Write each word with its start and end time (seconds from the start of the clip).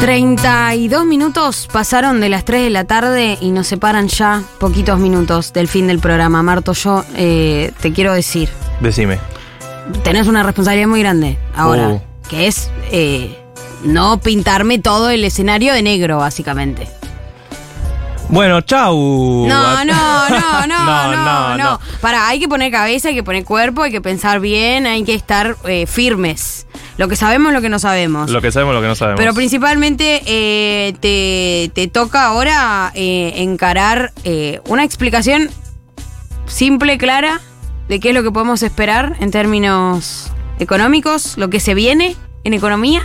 32 0.00 1.04
minutos 1.04 1.68
pasaron 1.70 2.20
de 2.20 2.30
las 2.30 2.44
3 2.46 2.64
de 2.64 2.70
la 2.70 2.84
tarde 2.84 3.36
y 3.40 3.50
nos 3.50 3.66
separan 3.66 4.08
ya 4.08 4.42
poquitos 4.58 4.98
minutos 4.98 5.52
del 5.52 5.68
fin 5.68 5.86
del 5.86 5.98
programa. 5.98 6.42
Marto, 6.42 6.72
yo 6.72 7.04
eh, 7.16 7.70
te 7.80 7.92
quiero 7.92 8.12
decir, 8.14 8.48
Decime. 8.80 9.18
tenés 10.02 10.26
una 10.26 10.42
responsabilidad 10.42 10.88
muy 10.88 11.00
grande 11.00 11.38
ahora, 11.54 11.88
Uh. 11.90 12.00
que 12.28 12.46
es 12.46 12.70
eh, 12.90 13.36
no 13.84 14.18
pintarme 14.20 14.78
todo 14.78 15.10
el 15.10 15.22
escenario 15.22 15.74
de 15.74 15.82
negro, 15.82 16.16
básicamente. 16.18 16.88
Bueno, 18.30 18.60
chau. 18.62 18.96
No, 19.50 19.84
no, 19.84 19.84
no, 19.84 20.66
no, 20.66 20.86
no, 20.86 21.16
no, 21.16 21.56
no. 21.56 21.80
Para, 22.00 22.28
hay 22.28 22.38
que 22.38 22.48
poner 22.48 22.70
cabeza, 22.70 23.08
hay 23.08 23.14
que 23.14 23.22
poner 23.22 23.44
cuerpo, 23.44 23.82
hay 23.82 23.90
que 23.90 24.00
pensar 24.00 24.40
bien, 24.40 24.86
hay 24.86 25.02
que 25.04 25.14
estar 25.14 25.56
eh, 25.64 25.86
firmes. 25.86 26.66
Lo 26.96 27.08
que 27.08 27.16
sabemos, 27.16 27.52
lo 27.52 27.60
que 27.60 27.68
no 27.68 27.78
sabemos. 27.78 28.30
Lo 28.30 28.40
que 28.40 28.52
sabemos, 28.52 28.74
lo 28.74 28.82
que 28.82 28.88
no 28.88 28.94
sabemos. 28.94 29.18
Pero 29.18 29.34
principalmente 29.34 30.22
eh, 30.26 30.94
te, 31.00 31.70
te 31.74 31.88
toca 31.88 32.26
ahora 32.26 32.92
eh, 32.94 33.32
encarar 33.36 34.12
eh, 34.24 34.60
una 34.68 34.84
explicación 34.84 35.48
simple, 36.46 36.98
clara, 36.98 37.40
de 37.88 38.00
qué 38.00 38.10
es 38.10 38.14
lo 38.14 38.22
que 38.22 38.30
podemos 38.30 38.62
esperar 38.62 39.16
en 39.20 39.30
términos 39.30 40.30
económicos, 40.58 41.36
lo 41.38 41.48
que 41.50 41.58
se 41.58 41.74
viene 41.74 42.16
en 42.44 42.54
economía. 42.54 43.02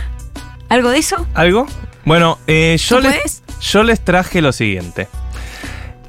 ¿Algo 0.68 0.90
de 0.90 0.98
eso? 0.98 1.26
¿Algo? 1.34 1.66
Bueno, 2.04 2.38
eh, 2.46 2.76
yo, 2.78 2.96
¿Tú 2.96 3.02
les, 3.02 3.14
puedes? 3.14 3.42
Yo 3.66 3.82
les 3.82 4.00
traje 4.00 4.40
lo 4.40 4.52
siguiente. 4.52 5.08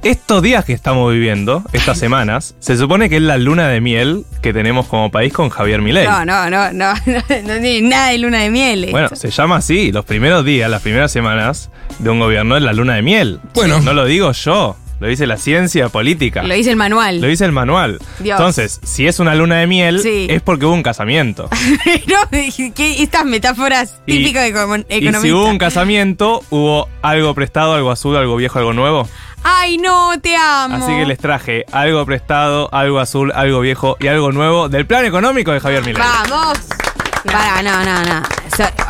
Estos 0.04 0.44
días 0.44 0.64
que 0.64 0.74
estamos 0.74 1.12
viviendo, 1.12 1.64
estas 1.74 1.98
semanas, 2.06 2.56
se 2.60 2.78
supone 2.78 3.10
que 3.10 3.18
es 3.18 3.22
la 3.22 3.38
luna 3.38 3.68
de 3.68 3.82
miel 3.82 4.26
que 4.42 4.54
tenemos 4.54 4.86
como 4.88 5.12
país 5.12 5.34
con 5.34 5.50
Javier 5.50 5.82
Milei. 5.82 6.06
No, 6.06 6.24
no, 6.24 6.50
no, 6.50 6.72
no, 6.72 6.94
no, 7.06 7.20
no 7.20 7.60
tiene 7.60 7.82
nada 7.82 8.10
de 8.10 8.20
luna 8.20 8.40
de 8.42 8.50
miel. 8.52 8.84
esto. 8.86 8.92
Bueno, 8.92 9.10
se 9.14 9.32
llama 9.32 9.58
así, 9.58 9.92
los 9.92 10.06
primeros 10.06 10.46
días, 10.46 10.70
las 10.70 10.82
primeras 10.82 11.12
semanas 11.12 11.72
de 12.00 12.10
un 12.10 12.20
gobierno 12.20 12.56
es 12.56 12.64
la 12.64 12.74
luna 12.74 12.96
de 12.96 13.02
miel. 13.02 13.40
Bueno. 13.54 13.80
No 13.80 13.94
lo 13.94 14.06
digo 14.06 14.32
yo, 14.32 14.78
lo 15.00 15.08
dice 15.08 15.28
la 15.28 15.38
ciencia 15.38 15.90
política. 15.90 16.44
lo 16.44 16.54
dice 16.54 16.72
el 16.72 16.76
manual. 16.76 17.22
Lo 17.22 17.28
dice 17.28 17.46
el 17.46 17.52
manual. 17.52 18.00
Dios. 18.20 18.38
Entonces, 18.40 18.80
si 18.84 19.08
es 19.08 19.20
una 19.20 19.36
luna 19.36 19.58
de 19.58 19.68
miel, 19.68 20.00
Sí. 20.02 20.28
es 20.30 20.42
porque 20.42 20.66
hubo 20.66 20.74
un 20.74 20.84
casamiento. 20.84 21.50
no, 22.08 22.18
¿qué- 22.32 23.04
estas 23.04 23.26
metáforas 23.26 24.02
típicas 24.06 24.44
de 24.44 24.54
econom- 24.56 24.86
Y 24.90 24.96
economista. 24.96 25.22
si 25.22 25.32
hubo 25.32 25.46
un 25.46 25.58
casamiento, 25.58 26.42
hubo 26.50 26.90
algo 27.02 27.34
prestado, 27.36 27.74
algo 27.76 27.92
azul, 27.92 28.16
algo 28.18 28.36
viejo, 28.36 28.60
algo 28.60 28.74
nuevo. 28.74 29.08
Ay, 29.44 29.78
no, 29.78 30.20
te 30.20 30.36
amo. 30.36 30.78
Así 30.84 30.92
que 30.98 31.06
les 31.06 31.20
traje 31.20 31.64
algo 31.72 32.06
prestado, 32.06 32.68
algo 32.74 33.00
azul, 33.00 33.32
algo 33.34 33.62
viejo 33.62 33.96
y 34.00 34.08
algo 34.08 34.32
nuevo 34.32 34.68
del 34.68 34.86
plan 34.86 35.06
económico 35.06 35.52
de 35.52 35.60
Javier 35.60 35.86
Milei. 35.86 36.02
Vamos. 36.02 36.58
Para, 37.26 37.62
no, 37.62 37.84
no, 37.84 38.04
no. 38.04 38.22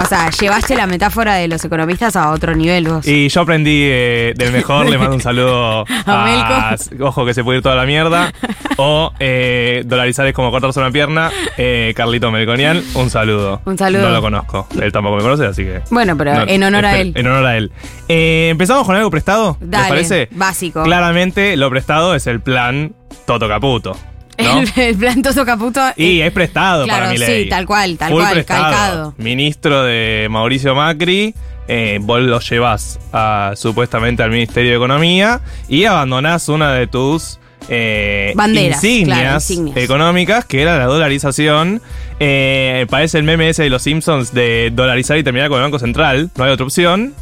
O 0.01 0.05
sea, 0.05 0.29
llevaste 0.29 0.75
la 0.75 0.87
metáfora 0.87 1.35
de 1.35 1.47
los 1.47 1.63
economistas 1.65 2.15
a 2.15 2.31
otro 2.31 2.55
nivel 2.55 2.87
vos. 2.87 3.05
Y 3.07 3.27
yo 3.27 3.41
aprendí 3.41 3.81
eh, 3.83 4.33
del 4.35 4.51
mejor, 4.51 4.87
le 4.89 4.97
mando 4.97 5.15
un 5.15 5.21
saludo 5.21 5.83
A 6.05 6.75
Ojo 7.01 7.25
que 7.25 7.33
se 7.33 7.43
puede 7.43 7.57
ir 7.57 7.63
toda 7.63 7.75
la 7.75 7.85
mierda. 7.85 8.31
O 8.77 9.11
eh, 9.19 9.83
dolarizar 9.85 10.25
es 10.27 10.33
como 10.33 10.51
cortarse 10.51 10.79
una 10.79 10.91
pierna. 10.91 11.31
Eh, 11.57 11.93
Carlito 11.95 12.31
Melconian, 12.31 12.81
un 12.93 13.09
saludo. 13.09 13.61
Un 13.65 13.77
saludo. 13.77 14.03
No 14.03 14.11
lo 14.11 14.21
conozco. 14.21 14.67
Él 14.79 14.91
tampoco 14.91 15.17
me 15.17 15.23
conoce, 15.23 15.45
así 15.45 15.63
que. 15.63 15.81
Bueno, 15.89 16.15
pero 16.15 16.33
No, 16.35 16.43
en 16.47 16.63
honor 16.63 16.85
a 16.85 16.97
él. 16.99 17.11
En 17.15 17.27
honor 17.27 17.45
a 17.45 17.57
él. 17.57 17.71
Empezamos 18.07 18.85
con 18.85 18.95
algo 18.95 19.11
prestado. 19.11 19.57
Dale, 19.59 19.83
¿Les 19.83 19.89
parece? 19.89 20.29
básico. 20.31 20.83
Claramente, 20.83 21.57
lo 21.57 21.69
prestado 21.69 22.15
es 22.15 22.27
el 22.27 22.39
plan 22.39 22.93
Toto 23.25 23.47
Caputo. 23.47 23.97
¿No? 24.37 24.59
El, 24.61 24.71
el 24.75 24.95
plan 24.95 25.21
Toso 25.21 25.45
Caputo. 25.45 25.81
Y 25.95 26.19
eh, 26.21 26.27
es 26.27 26.33
prestado 26.33 26.83
claro, 26.85 26.99
para 27.05 27.11
mi 27.13 27.17
ley. 27.17 27.43
sí, 27.43 27.49
tal 27.49 27.65
cual, 27.65 27.97
tal 27.97 28.11
Full 28.11 28.21
cual, 28.21 28.33
prestado. 28.33 28.63
calcado. 28.63 29.13
Ministro 29.17 29.83
de 29.83 30.27
Mauricio 30.29 30.75
Macri, 30.75 31.33
eh, 31.67 31.99
vos 32.01 32.21
lo 32.21 32.39
llevás 32.39 32.99
a, 33.11 33.53
supuestamente 33.55 34.23
al 34.23 34.31
Ministerio 34.31 34.71
de 34.71 34.77
Economía 34.77 35.41
y 35.67 35.85
abandonás 35.85 36.47
una 36.49 36.71
de 36.73 36.87
tus 36.87 37.39
eh, 37.69 38.31
Banderas, 38.35 38.81
insignias, 38.83 39.17
claro, 39.19 39.35
insignias. 39.35 39.77
económicas, 39.77 40.45
que 40.45 40.61
era 40.61 40.77
la 40.77 40.85
dolarización. 40.85 41.81
Eh, 42.19 42.85
parece 42.89 43.17
el 43.17 43.23
meme 43.25 43.49
ese 43.49 43.63
de 43.63 43.69
los 43.69 43.81
Simpsons 43.81 44.33
de 44.33 44.71
dolarizar 44.73 45.17
y 45.17 45.23
terminar 45.23 45.49
con 45.49 45.57
el 45.57 45.63
Banco 45.63 45.79
Central. 45.79 46.29
No 46.37 46.43
hay 46.45 46.51
otra 46.51 46.65
opción. 46.65 47.13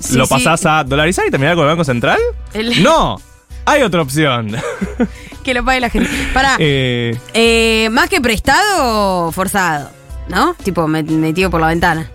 Sí, 0.00 0.16
¿Lo 0.16 0.26
sí. 0.26 0.30
pasás 0.34 0.66
a 0.66 0.84
dolarizar 0.84 1.24
y 1.26 1.30
terminar 1.30 1.54
con 1.54 1.64
el 1.64 1.70
Banco 1.70 1.84
Central? 1.84 2.18
El- 2.52 2.82
No, 2.82 3.18
hay 3.66 3.82
otra 3.82 4.02
opción. 4.02 4.54
Que 5.42 5.54
lo 5.54 5.64
pague 5.64 5.80
la 5.80 5.90
gente. 5.90 6.08
Para, 6.32 6.56
Eh, 6.60 7.18
eh, 7.34 7.88
más 7.90 8.08
que 8.08 8.20
prestado, 8.20 9.30
forzado. 9.32 9.90
¿No? 10.28 10.54
Tipo, 10.62 10.86
met- 10.86 11.06
metido 11.10 11.50
por 11.50 11.60
la 11.60 11.66
ventana. 11.68 12.10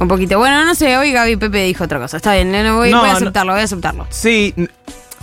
Un 0.00 0.08
poquito. 0.08 0.38
Bueno, 0.38 0.64
no 0.64 0.74
sé, 0.74 0.96
hoy 0.96 1.12
Gaby 1.12 1.36
Pepe 1.36 1.64
dijo 1.64 1.84
otra 1.84 1.98
cosa. 1.98 2.16
Está 2.16 2.32
bien, 2.34 2.50
no, 2.50 2.62
no, 2.62 2.76
voy, 2.76 2.90
No, 2.90 3.00
voy 3.00 3.08
a 3.08 3.12
no. 3.12 3.16
aceptarlo, 3.18 3.52
voy 3.52 3.60
a 3.60 3.64
aceptarlo. 3.64 4.06
Sí, 4.10 4.54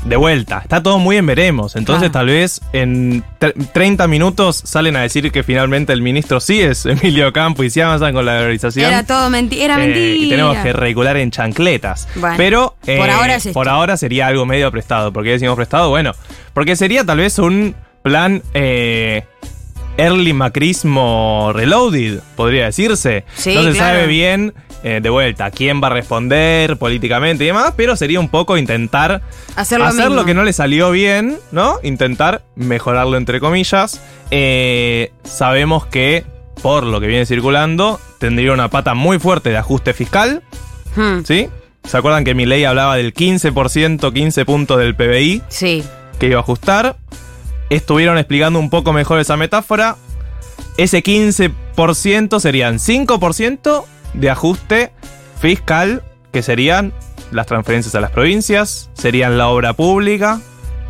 de 0.05 0.15
vuelta. 0.15 0.59
Está 0.63 0.81
todo 0.81 0.97
muy 0.99 1.17
en 1.17 1.25
veremos. 1.25 1.75
Entonces, 1.75 2.11
tal 2.11 2.25
vez 2.27 2.61
en 2.73 3.23
tre- 3.39 3.53
30 3.71 4.07
minutos 4.07 4.61
salen 4.65 4.95
a 4.95 5.01
decir 5.01 5.31
que 5.31 5.43
finalmente 5.43 5.93
el 5.93 6.01
ministro 6.01 6.39
sí 6.39 6.59
es 6.61 6.85
Emilio 6.87 7.31
Campo 7.33 7.63
y 7.63 7.69
se 7.69 7.83
avanzan 7.83 8.13
con 8.13 8.25
la 8.25 8.35
dolarización. 8.37 8.87
Era 8.87 9.05
todo 9.05 9.29
mentira. 9.29 9.65
Era 9.65 9.75
Eh, 9.75 9.87
mentira. 9.87 10.25
y 10.25 10.29
tenemos 10.29 10.57
que 10.57 10.73
regular 10.73 11.17
en 11.17 11.29
chancletas. 11.31 12.07
Bueno, 12.15 12.35
Pero 12.37 12.75
eh, 12.87 12.97
por 12.97 13.09
ahora 13.09 13.35
es 13.35 13.45
esto. 13.45 13.53
por 13.53 13.69
ahora 13.69 13.95
sería 13.97 14.27
algo 14.27 14.45
medio 14.45 14.71
prestado. 14.71 15.11
¿Por 15.13 15.23
qué 15.23 15.31
decimos 15.31 15.55
prestado? 15.55 15.89
Bueno, 15.89 16.13
porque 16.53 16.75
sería 16.75 17.03
tal 17.03 17.19
vez 17.19 17.37
un 17.39 17.75
plan 18.01 18.41
eh, 18.55 19.23
early 19.97 20.33
macrismo 20.33 21.51
reloaded, 21.53 22.19
podría 22.35 22.65
decirse. 22.65 23.23
Sí, 23.35 23.53
no 23.55 23.63
se 23.63 23.71
claro. 23.71 23.95
sabe 23.95 24.07
bien 24.07 24.53
eh, 24.83 24.99
de 25.01 25.09
vuelta 25.09 25.51
quién 25.51 25.81
va 25.81 25.87
a 25.87 25.91
responder 25.91 26.77
políticamente 26.77 27.43
y 27.43 27.47
demás, 27.47 27.73
pero 27.75 27.95
sería 27.95 28.19
un 28.19 28.29
poco 28.29 28.57
intentar 28.57 29.21
Hacer 29.55 29.79
lo 29.79 29.85
hacer 29.85 30.11
lo 30.11 30.25
que 30.25 30.33
no 30.33 30.43
le 30.43 30.53
salió 30.53 30.91
bien, 30.91 31.37
¿no? 31.51 31.75
Intentar 31.83 32.41
mejorarlo 32.55 33.17
entre 33.17 33.39
comillas. 33.39 34.01
Eh, 34.31 35.11
sabemos 35.23 35.85
que, 35.85 36.23
por 36.61 36.83
lo 36.83 36.99
que 36.99 37.07
viene 37.07 37.25
circulando, 37.25 37.99
tendría 38.17 38.53
una 38.53 38.69
pata 38.69 38.93
muy 38.93 39.19
fuerte 39.19 39.49
de 39.49 39.57
ajuste 39.57 39.93
fiscal, 39.93 40.41
Hmm, 40.95 41.23
¿sí? 41.23 41.47
¿Se 41.85 41.97
acuerdan 41.97 42.23
que 42.25 42.35
mi 42.35 42.45
ley 42.45 42.63
hablaba 42.65 42.97
del 42.97 43.13
15%, 43.13 44.11
15 44.13 44.45
puntos 44.45 44.77
del 44.77 44.93
PBI 44.95 45.41
sí. 45.47 45.83
que 46.19 46.27
iba 46.27 46.37
a 46.37 46.41
ajustar? 46.41 46.97
Estuvieron 47.71 48.17
explicando 48.17 48.59
un 48.59 48.69
poco 48.69 48.91
mejor 48.91 49.21
esa 49.21 49.37
metáfora. 49.37 49.95
Ese 50.75 51.01
15% 51.01 52.39
serían 52.41 52.79
5% 52.79 53.85
de 54.13 54.29
ajuste 54.29 54.91
fiscal, 55.39 56.03
que 56.33 56.43
serían 56.43 56.93
las 57.31 57.47
transferencias 57.47 57.95
a 57.95 58.01
las 58.01 58.11
provincias, 58.11 58.89
serían 58.93 59.37
la 59.37 59.47
obra 59.47 59.71
pública 59.71 60.41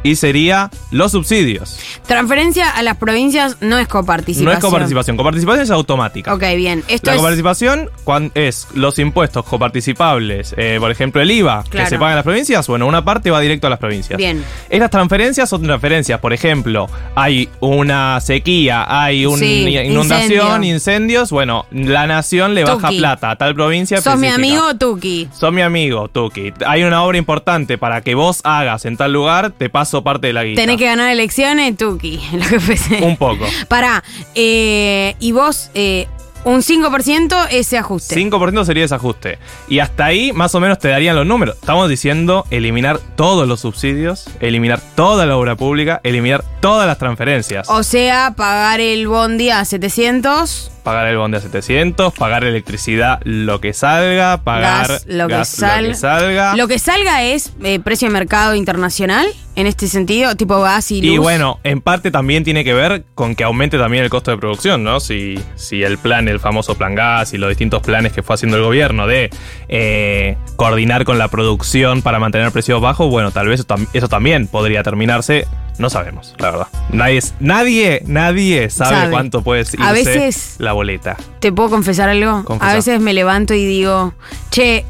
y 0.03 0.15
sería 0.15 0.69
los 0.91 1.11
subsidios. 1.11 1.79
Transferencia 2.07 2.69
a 2.69 2.81
las 2.83 2.97
provincias 2.97 3.57
no 3.61 3.77
es 3.79 3.87
coparticipación. 3.87 4.45
No 4.45 4.51
es 4.51 4.59
coparticipación, 4.59 5.17
coparticipación 5.17 5.63
es 5.63 5.71
automática. 5.71 6.33
Ok, 6.33 6.43
bien. 6.55 6.83
Esto 6.87 7.07
La 7.11 7.13
es. 7.15 7.17
coparticipación 7.19 7.89
es 8.35 8.67
los 8.73 8.99
impuestos 8.99 9.45
coparticipables, 9.45 10.53
eh, 10.57 10.77
por 10.79 10.91
ejemplo 10.91 11.21
el 11.21 11.31
IVA, 11.31 11.63
Claro. 11.69 11.85
que 11.85 11.89
se 11.89 11.97
paga 11.99 12.11
en 12.11 12.15
las 12.17 12.23
provincias, 12.23 12.67
bueno, 12.67 12.87
una 12.87 13.03
parte 13.03 13.31
va 13.31 13.39
directo 13.39 13.67
a 13.67 13.69
las 13.69 13.79
provincias. 13.79 14.17
Bien. 14.17 14.43
Estas 14.69 14.89
transferencias 14.89 15.49
son 15.49 15.63
transferencias, 15.63 16.19
por 16.19 16.33
ejemplo, 16.33 16.87
hay 17.15 17.49
una 17.59 18.19
sequía, 18.21 18.85
hay 18.87 19.25
una 19.25 19.37
Sí, 19.37 19.67
inundación, 19.85 20.63
incendio. 20.63 20.75
incendios, 20.75 21.31
bueno, 21.31 21.65
la 21.71 22.07
nación 22.07 22.53
le 22.53 22.63
baja 22.63 22.89
plata 22.89 23.31
a 23.31 23.35
tal 23.35 23.55
provincia. 23.55 24.01
Sos 24.01 24.17
mi 24.17 24.27
amigo 24.27 24.75
Tuki. 24.77 25.27
Sos 25.37 25.51
mi 25.51 25.61
amigo, 25.61 26.07
Tuki. 26.07 26.53
Hay 26.65 26.83
una 26.83 27.03
obra 27.03 27.17
importante 27.17 27.77
para 27.77 28.01
que 28.01 28.15
vos 28.15 28.41
hagas 28.43 28.85
en 28.85 28.97
tal 28.97 29.11
lugar, 29.13 29.51
te 29.51 29.69
paso 29.69 29.90
parte 30.03 30.27
de 30.27 30.33
la 30.33 30.43
guita. 30.43 30.61
Tenés 30.61 30.77
que 30.77 30.85
ganar 30.85 31.11
elecciones, 31.11 31.75
Tuki. 31.77 32.19
Lo 32.33 32.47
que 32.47 32.59
fuese. 32.59 33.01
Un 33.03 33.17
poco. 33.17 33.45
Pará. 33.67 34.03
eh, 34.35 35.15
y 35.19 35.31
vos, 35.33 35.69
eh, 35.73 36.07
un 36.43 36.61
5% 36.63 37.47
ese 37.51 37.77
ajuste. 37.77 38.15
5% 38.15 38.65
sería 38.65 38.85
ese 38.85 38.95
ajuste. 38.95 39.37
Y 39.67 39.77
hasta 39.77 40.05
ahí 40.05 40.33
más 40.33 40.55
o 40.55 40.59
menos 40.59 40.79
te 40.79 40.87
darían 40.87 41.15
los 41.15 41.25
números. 41.27 41.55
Estamos 41.59 41.87
diciendo 41.87 42.45
eliminar 42.49 42.99
todos 43.15 43.47
los 43.47 43.59
subsidios, 43.59 44.25
eliminar 44.39 44.81
toda 44.95 45.27
la 45.27 45.37
obra 45.37 45.55
pública, 45.55 46.01
eliminar 46.03 46.43
todas 46.59 46.87
las 46.87 46.97
transferencias. 46.97 47.69
O 47.69 47.83
sea, 47.83 48.33
pagar 48.35 48.79
el 48.79 49.07
bondi 49.07 49.51
a 49.51 49.63
700. 49.65 50.71
Pagar 50.81 51.05
el 51.09 51.17
bondi 51.17 51.37
a 51.37 51.41
700, 51.41 52.11
pagar 52.11 52.43
electricidad 52.43 53.19
lo 53.23 53.61
que 53.61 53.71
salga, 53.71 54.37
pagar 54.43 54.87
gas, 54.87 55.05
lo, 55.05 55.27
que 55.27 55.33
gas 55.35 55.47
sal- 55.47 55.83
lo 55.83 55.89
que 55.91 55.95
salga. 55.95 56.55
Lo 56.55 56.67
que 56.67 56.79
salga 56.79 57.21
es 57.21 57.51
eh, 57.63 57.79
precio 57.79 58.07
de 58.07 58.13
mercado 58.13 58.55
internacional, 58.55 59.27
en 59.55 59.67
este 59.67 59.87
sentido, 59.87 60.35
tipo 60.35 60.61
gas 60.61 60.91
y 60.91 61.01
luz. 61.01 61.13
Y 61.13 61.17
bueno, 61.17 61.59
en 61.63 61.81
parte 61.81 62.09
también 62.11 62.43
tiene 62.43 62.63
que 62.63 62.73
ver 62.73 63.03
con 63.15 63.35
que 63.35 63.43
aumente 63.43 63.77
también 63.77 64.03
el 64.03 64.09
costo 64.09 64.31
de 64.31 64.37
producción, 64.37 64.83
¿no? 64.83 64.99
Si, 64.99 65.39
si 65.55 65.83
el 65.83 65.97
plan, 65.97 66.27
el 66.27 66.39
famoso 66.39 66.75
plan 66.75 66.95
gas 66.95 67.33
y 67.33 67.37
los 67.37 67.49
distintos 67.49 67.81
planes 67.81 68.13
que 68.13 68.23
fue 68.23 68.35
haciendo 68.35 68.57
el 68.57 68.63
gobierno 68.63 69.07
de 69.07 69.29
eh, 69.67 70.37
coordinar 70.55 71.03
con 71.05 71.17
la 71.17 71.27
producción 71.27 72.01
para 72.01 72.19
mantener 72.19 72.51
precios 72.51 72.79
bajos, 72.81 73.09
bueno, 73.09 73.31
tal 73.31 73.47
vez 73.47 73.59
eso, 73.61 73.67
tam- 73.67 73.87
eso 73.93 74.07
también 74.07 74.47
podría 74.47 74.83
terminarse. 74.83 75.45
No 75.77 75.89
sabemos, 75.89 76.35
la 76.37 76.51
verdad. 76.51 76.67
Nadie, 76.91 77.21
nadie, 77.39 78.03
nadie 78.05 78.69
sabe, 78.69 78.95
Sabe. 78.95 79.11
cuánto 79.11 79.41
puede 79.41 79.61
irse 79.61 79.77
A 79.81 79.91
veces- 79.91 80.55
la 80.59 80.73
boleta. 80.73 81.17
¿Te 81.39 81.51
puedo 81.51 81.69
confesar 81.69 82.07
algo? 82.09 82.43
A 82.59 82.73
veces 82.75 82.99
me 82.99 83.13
levanto 83.13 83.53
y 83.53 83.65
digo, 83.65 84.13
che, 84.51 84.85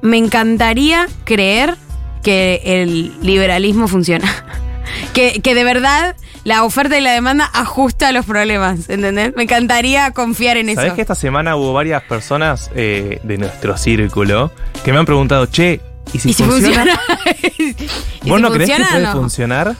Me 0.00 0.16
encantaría 0.18 1.06
creer 1.22 1.76
que 2.22 2.62
el 2.64 3.12
liberalismo 3.22 3.88
funciona. 3.88 4.28
que, 5.14 5.40
que 5.40 5.54
de 5.54 5.64
verdad 5.64 6.16
la 6.44 6.64
oferta 6.64 6.98
y 6.98 7.00
la 7.00 7.12
demanda 7.12 7.48
ajusta 7.52 8.08
a 8.08 8.12
los 8.12 8.26
problemas, 8.26 8.88
¿entendés? 8.88 9.32
Me 9.36 9.44
encantaría 9.44 10.10
confiar 10.10 10.56
en 10.56 10.74
¿Sabés 10.74 10.88
eso. 10.88 10.96
que 10.96 11.02
esta 11.02 11.14
semana 11.14 11.56
hubo 11.56 11.72
varias 11.72 12.02
personas 12.02 12.70
eh, 12.74 13.20
de 13.22 13.38
nuestro 13.38 13.76
círculo 13.76 14.50
que 14.84 14.92
me 14.92 14.98
han 14.98 15.06
preguntado, 15.06 15.46
che, 15.46 15.80
¿y 16.12 16.18
si, 16.18 16.30
¿Y 16.30 16.32
si 16.32 16.42
funciona? 16.42 17.00
¿Vos 18.24 18.36
si 18.36 18.42
no 18.42 18.50
crees 18.50 18.70
que 18.70 18.84
puede 18.84 19.02
no? 19.02 19.12
funcionar? 19.12 19.76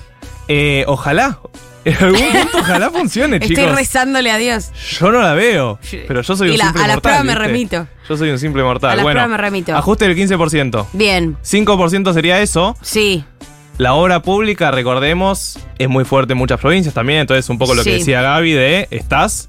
Eh, 0.48 0.84
ojalá. 0.86 1.38
En 1.84 1.96
algún 1.96 2.20
punto 2.20 2.58
ojalá 2.58 2.90
funcione, 2.90 3.36
Estoy 3.36 3.56
chicos. 3.56 3.74
rezándole 3.74 4.30
a 4.30 4.36
Dios. 4.36 4.70
Yo 5.00 5.10
no 5.10 5.20
la 5.20 5.34
veo, 5.34 5.78
pero 6.06 6.22
yo 6.22 6.36
soy 6.36 6.48
Y 6.48 6.52
un 6.52 6.58
la- 6.58 6.64
simple 6.66 6.82
a 6.84 6.86
las 6.86 6.96
mortal. 6.96 7.00
pruebas 7.18 7.24
me 7.24 7.34
remito. 7.34 7.86
Yo 8.08 8.16
soy 8.16 8.30
un 8.30 8.38
simple 8.38 8.62
mortal. 8.62 8.90
A 8.90 8.94
las 8.96 9.02
bueno, 9.02 9.18
pruebas 9.20 9.30
me 9.30 9.36
remito. 9.44 9.76
ajuste 9.76 10.06
del 10.06 10.16
15%. 10.16 10.86
Bien, 10.92 11.36
5% 11.42 12.12
sería 12.14 12.40
eso. 12.40 12.76
sí. 12.82 13.24
La 13.78 13.94
obra 13.94 14.20
pública, 14.20 14.70
recordemos, 14.70 15.58
es 15.78 15.88
muy 15.88 16.04
fuerte 16.04 16.34
en 16.34 16.38
muchas 16.38 16.60
provincias 16.60 16.92
también. 16.94 17.20
Entonces, 17.20 17.48
un 17.48 17.56
poco 17.58 17.74
lo 17.74 17.82
que 17.82 17.92
decía 17.94 18.20
Gaby 18.20 18.52
de 18.52 18.86
estás 18.90 19.48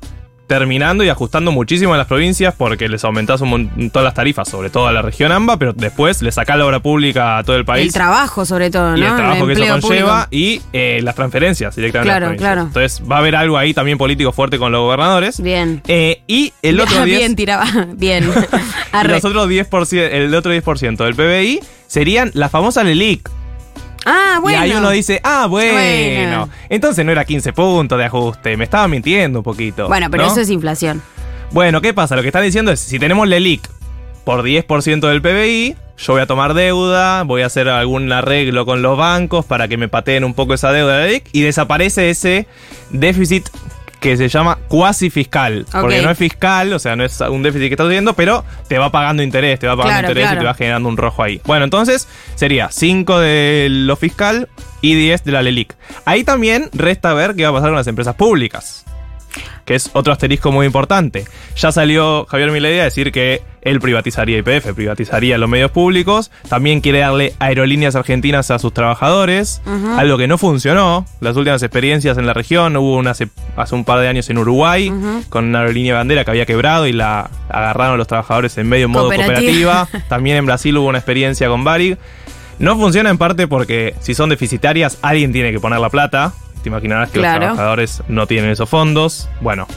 terminando 0.54 1.04
y 1.04 1.10
ajustando 1.10 1.52
muchísimo 1.52 1.96
a 1.96 1.98
las 1.98 2.06
provincias 2.06 2.54
porque 2.56 2.88
les 2.88 3.04
aumentás 3.04 3.42
un 3.42 3.50
montón 3.50 4.04
las 4.04 4.14
tarifas, 4.14 4.48
sobre 4.48 4.70
todo 4.70 4.86
a 4.86 4.92
la 4.92 5.02
región 5.02 5.32
AMBA, 5.32 5.58
pero 5.58 5.74
después 5.74 6.22
le 6.22 6.32
sacás 6.32 6.60
la 6.60 6.66
obra 6.68 6.80
pública 6.80 7.40
a 7.40 7.44
todo 7.44 7.56
el 7.56 7.66
país. 7.66 7.88
El 7.88 7.94
trabajo, 7.94 8.46
sobre 8.46 8.70
todo, 8.70 8.92
¿no? 8.92 8.98
y 8.98 9.02
el 9.02 9.16
trabajo 9.16 9.48
que 9.48 9.54
eso 9.54 9.62
conlleva 9.82 10.26
público. 10.26 10.28
y 10.30 10.62
eh, 10.74 11.00
las 11.02 11.16
transferencias 11.16 11.76
directamente 11.76 12.12
a 12.12 12.20
las 12.20 12.38
Claro, 12.38 12.38
claro. 12.38 12.62
Entonces 12.68 13.02
va 13.10 13.16
a 13.16 13.20
haber 13.20 13.36
algo 13.36 13.58
ahí 13.58 13.74
también 13.74 13.98
político 13.98 14.32
fuerte 14.32 14.60
con 14.60 14.72
los 14.72 14.82
gobernadores. 14.82 15.42
Bien. 15.42 15.82
Eh, 15.88 16.22
y 16.28 16.54
el 16.62 16.80
otro 16.80 16.98
10%, 16.98 17.06
Bien, 17.06 17.36
tiraba. 17.36 17.66
Bien. 17.96 18.24
y 19.04 19.08
los 19.08 19.26
otros 19.26 19.50
10%, 19.50 20.10
el 20.12 20.36
otro 20.36 20.54
10% 20.54 20.98
del 21.04 21.16
PBI 21.16 21.62
serían 21.88 22.30
la 22.36 22.50
famosa 22.50 22.84
LELIC. 22.84 23.43
Ah, 24.06 24.40
bueno. 24.42 24.58
Y 24.58 24.62
ahí 24.62 24.78
uno 24.78 24.90
dice, 24.90 25.20
ah, 25.24 25.48
bueno, 25.48 25.74
Bueno. 25.74 26.50
Entonces 26.70 27.06
no 27.06 27.12
era 27.12 27.26
15 27.26 27.54
puntos 27.54 27.98
de 27.98 28.06
ajuste, 28.06 28.58
me 28.58 28.66
estaba 28.66 28.88
mintiendo 28.88 29.40
un 29.40 29.44
poquito. 29.44 29.88
Bueno, 29.88 30.10
pero 30.10 30.26
¿no? 30.26 30.32
eso 30.32 30.42
es 30.42 30.50
inflación. 30.50 31.02
Bueno, 31.52 31.82
¿qué 31.82 31.94
pasa? 31.94 32.16
Lo 32.16 32.22
que 32.22 32.30
están 32.30 32.44
diciendo 32.44 32.72
es, 32.72 32.80
si 32.80 33.00
tenemos 33.00 33.28
LELIC 33.28 33.70
por 34.24 34.44
10% 34.44 35.00
del 35.08 35.22
PBI, 35.22 35.76
yo 35.98 36.14
voy 36.14 36.22
a 36.22 36.26
tomar 36.26 36.54
deuda, 36.54 37.24
voy 37.24 37.44
a 37.44 37.46
hacer 37.46 37.70
algún 37.70 38.12
arreglo 38.12 38.66
con 38.66 38.82
los 38.82 38.98
bancos 38.98 39.46
para 39.46 39.68
que 39.68 39.78
me 39.78 39.88
pateen 39.88 40.24
un 40.24 40.34
poco 40.34 40.56
esa 40.56 40.72
deuda 40.72 40.98
de 40.98 41.08
LELIC 41.08 41.30
y 41.32 41.42
desaparece 41.42 42.10
ese 42.10 42.48
déficit 42.90 43.48
que 44.04 44.18
se 44.18 44.28
llama 44.28 44.58
cuasi 44.68 45.10
fiscal. 45.10 45.66
Porque 45.72 46.02
no 46.02 46.10
es 46.10 46.18
fiscal, 46.18 46.74
o 46.74 46.80
sea, 46.80 46.98
no 46.98 47.06
es 47.06 47.22
un 47.22 47.42
déficit 47.42 47.70
que 47.70 47.74
estás 47.76 47.88
subiendo, 47.88 48.14
pero 48.14 48.44
te 48.68 48.78
va 48.78 48.92
pagando 48.92 49.24
interés, 49.24 49.60
te 49.60 49.68
va 49.68 49.78
pagando 49.78 50.00
Claro, 50.00 50.10
interés 50.10 50.34
y 50.34 50.40
te 50.40 50.44
va 50.44 50.54
generando 50.54 50.90
un 50.90 50.98
rojo 50.98 51.24
ahí. 51.24 51.40
Bueno, 51.46 51.64
entonces 51.64 52.10
sería 52.36 52.70
5 52.70 53.20
de 53.20 53.68
lo 53.70 53.96
fiscal 53.96 54.50
y 54.82 54.96
10 54.96 55.24
de 55.24 55.32
la 55.32 55.42
LELIC. 55.42 55.74
Ahí 56.04 56.26
también 56.26 56.70
resta 56.74 57.14
ver 57.14 57.34
qué 57.36 57.44
va 57.44 57.50
a 57.50 57.54
pasar 57.54 57.70
con 57.70 57.78
las 57.78 57.88
empresas 57.88 58.16
públicas 58.16 58.84
que 59.66 59.76
es 59.76 59.90
otro 59.94 60.14
asterisco 60.14 60.52
muy 60.52 60.66
importante. 60.66 61.26
Ya 61.56 61.72
salió 61.72 62.26
Javier 62.26 62.52
Milei 62.52 62.80
a 62.80 62.86
decir 62.86 63.12
que 63.12 63.42
él 63.62 63.80
privatizaría 63.80 64.38
IPF, 64.40 64.74
privatizaría 64.74 65.38
los 65.38 65.50
medios 65.50 65.72
públicos, 65.72 66.32
también 66.50 66.82
quiere 66.82 67.00
darle 67.00 67.34
aerolíneas 67.40 67.96
argentinas 67.96 68.52
a 68.52 68.60
sus 68.60 68.74
trabajadores, 68.74 69.62
algo 69.98 70.18
que 70.18 70.28
no 70.28 70.38
funcionó. 70.38 71.06
Las 71.22 71.38
últimas 71.38 71.64
experiencias 71.64 72.18
en 72.18 72.28
la 72.28 72.34
región, 72.34 72.76
hubo 72.76 72.98
una 72.98 73.12
hace, 73.12 73.30
hace 73.56 73.76
un 73.76 73.86
par 73.86 74.00
de 74.00 74.08
años 74.10 74.30
en 74.30 74.38
Uruguay, 74.38 74.92
con 75.30 75.46
una 75.46 75.60
aerolínea 75.60 75.96
bandera 75.96 76.26
que 76.26 76.32
había 76.32 76.46
quebrado 76.46 76.88
y 76.88 76.92
la 76.92 77.30
agarraron 77.50 77.98
los 77.98 78.08
trabajadores 78.08 78.58
en 78.58 78.68
medio 78.68 78.86
en 78.86 78.92
modo 78.92 79.06
Cooperativa. 79.08 79.86
cooperativa. 79.86 80.06
También 80.10 80.38
en 80.38 80.46
Brasil 80.46 80.78
hubo 80.78 80.88
una 80.88 80.98
experiencia 80.98 81.48
con 81.48 81.64
Varig. 81.64 81.98
No 82.60 82.78
funciona 82.78 83.10
en 83.10 83.18
parte 83.18 83.48
porque 83.48 83.96
si 84.00 84.14
son 84.14 84.30
deficitarias, 84.30 84.98
alguien 85.02 85.32
tiene 85.32 85.52
que 85.52 85.60
poner 85.60 85.80
la 85.80 85.90
plata. 85.90 86.34
Te 86.64 86.70
imaginarás 86.70 87.12
que 87.12 87.20
Claro. 87.20 87.40
los 87.42 87.48
trabajadores 87.56 88.02
no 88.08 88.26
tienen 88.26 88.50
esos 88.50 88.68
fondos. 88.70 89.30
Bueno, 89.42 89.68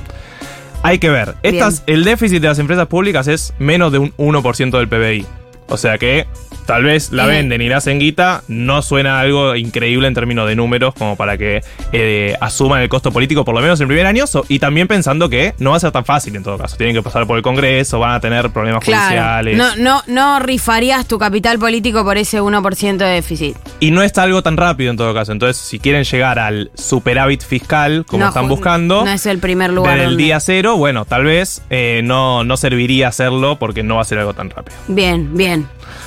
hay 0.83 0.99
que 0.99 1.11
ver. 1.11 1.35
Estas, 1.43 1.83
el 1.87 2.05
déficit 2.05 2.41
de 2.41 2.49
las 2.49 2.59
empresas 2.59 2.87
públicas 2.87 3.27
es 3.29 3.53
menos 3.59 3.93
de 3.93 3.99
un 3.99 4.13
1% 4.17 4.79
del 4.79 4.89
PBI. 4.89 5.27
O 5.69 5.77
sea 5.77 5.99
que 5.99 6.27
tal 6.67 6.83
vez 6.85 7.13
la 7.13 7.25
Eh. 7.25 7.29
venden 7.29 7.63
y 7.63 7.69
la 7.69 7.79
hacen 7.79 7.99
guita, 7.99 8.43
no 8.49 8.83
suena 8.83 9.21
algo 9.21 9.55
increíble 9.57 10.09
en 10.09 10.15
términos 10.15 10.47
de 10.49 10.57
números 10.57 10.95
como 10.95 11.17
para 11.17 11.39
que 11.39 11.63
eh, 11.93 12.35
asuman 12.41 12.83
el 12.83 12.89
costo 12.89 13.11
político 13.13 13.45
por 13.45 13.55
lo 13.55 13.61
menos 13.61 13.81
en 13.81 13.85
el 13.85 13.89
primer 13.89 14.07
año. 14.07 14.27
so- 14.27 14.45
y 14.49 14.59
también 14.59 14.89
pensando 14.89 15.29
que 15.29 15.55
no 15.59 15.71
va 15.71 15.77
a 15.77 15.81
ser 15.81 15.93
tan 15.93 16.05
fácil 16.05 16.35
en 16.37 16.43
todo 16.43 16.59
caso. 16.59 16.77
Tienen 16.77 16.95
que 16.95 17.03
pasar 17.03 17.27
por 17.27 17.37
el 17.37 17.43
Congreso, 17.43 17.99
van 17.99 18.13
a 18.15 18.21
tener 18.21 18.51
problemas 18.51 18.83
Claro. 18.85 19.05
judiciales. 19.07 19.57
No, 19.57 19.77
no, 19.77 20.03
no 20.07 20.39
rifarías 20.41 21.07
tu 21.07 21.19
capital 21.19 21.59
político 21.59 22.03
por 22.05 22.17
ese 22.19 22.41
1% 22.41 23.05
de 23.05 23.11
déficit. 23.13 23.57
Y 23.81 23.91
no 23.91 24.03
está 24.03 24.23
algo 24.25 24.43
tan 24.43 24.57
rápido 24.57 24.91
en 24.91 24.97
todo 24.97 25.15
caso. 25.15 25.33
Entonces, 25.33 25.57
si 25.57 25.79
quieren 25.79 26.05
llegar 26.05 26.39
al 26.39 26.71
superávit 26.75 27.43
fiscal, 27.43 28.05
como 28.07 28.25
No, 28.25 28.29
están 28.29 28.49
buscando, 28.49 29.05
No 29.05 29.11
es 29.13 29.27
el 29.27 29.39
primer 29.39 29.71
lugar. 29.73 29.93
desde 29.95 30.05
el 30.05 30.11
donde- 30.13 30.25
día 30.25 30.41
cero, 30.41 30.77
bueno, 30.77 31.05
tal 31.05 31.25
vez 31.25 31.63
eh, 31.71 32.01
no, 32.05 32.43
no 32.45 32.57
serviría 32.57 33.09
hacerlo 33.09 33.59
porque 33.59 33.83
no 33.83 33.97
va 33.97 34.03
a 34.03 34.05
ser 34.05 34.19
algo 34.19 34.35
tan 34.35 34.51
rápido. 34.51 34.77
Bien, 34.89 35.37
bien. 35.37 35.67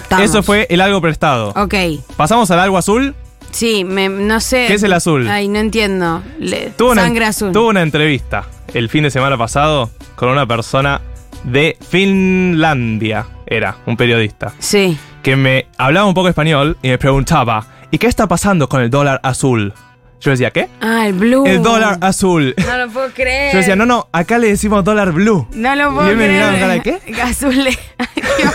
Estamos. 0.10 0.26
Eso 0.30 0.42
fue 0.44 0.66
el 0.72 0.82
algo 0.82 1.00
prestado. 1.02 1.50
Ok. 1.56 1.76
Pasamos 2.18 2.50
al 2.52 2.60
algo 2.60 2.78
azul. 2.80 3.14
Sí, 3.52 3.84
me, 3.84 4.10
no 4.10 4.40
sé. 4.40 4.66
¿Qué 4.68 4.74
es 4.76 4.84
el 4.84 4.94
azul? 4.94 5.28
Ay, 5.28 5.48
no 5.48 5.60
entiendo. 5.60 6.22
Le- 6.40 6.72
Tuvo 6.72 6.92
una, 6.92 7.04
sangre 7.04 7.26
azul. 7.26 7.52
tuvo 7.52 7.70
una 7.70 7.82
entrevista 7.84 8.46
el 8.74 8.90
fin 8.90 9.04
de 9.04 9.12
semana 9.12 9.38
pasado 9.38 9.90
con 10.16 10.30
una 10.30 10.46
persona 10.48 11.02
de 11.44 11.78
Finlandia. 11.90 13.26
Era 13.46 13.78
un 13.86 13.98
periodista. 13.98 14.52
Sí. 14.60 14.98
Que 15.24 15.36
me 15.36 15.68
hablaba 15.78 16.08
un 16.08 16.14
poco 16.14 16.28
español 16.30 16.78
y 16.82 16.90
me 16.90 16.98
preguntaba, 16.98 17.66
¿y 17.92 17.98
qué 17.98 18.08
está 18.08 18.28
pasando 18.28 18.68
con 18.70 18.82
el 18.82 18.90
dólar 18.90 19.20
azul? 19.24 19.74
Yo 20.22 20.32
decía, 20.32 20.52
¿qué? 20.52 20.68
Ah, 20.82 21.08
el 21.08 21.14
blue. 21.14 21.46
El 21.46 21.64
dólar 21.64 21.98
azul. 22.02 22.54
No 22.68 22.78
lo 22.78 22.90
puedo 22.92 23.10
creer. 23.14 23.54
Yo 23.54 23.60
decía, 23.60 23.76
no, 23.78 23.86
no, 23.86 24.08
acá 24.12 24.38
le 24.38 24.48
decimos 24.50 24.84
dólar 24.84 25.12
blue. 25.14 25.48
No 25.54 25.76
lo 25.76 25.94
puedo 25.94 26.08
Y 26.08 26.12
él 26.12 26.18
me 26.18 26.26
creer. 26.26 26.40
miraba 26.42 26.60
cara 26.60 26.74
de, 26.74 26.82
¿qué? 26.82 27.22
Azul. 27.22 27.56
Ay, 27.98 28.08
Dios. 28.38 28.54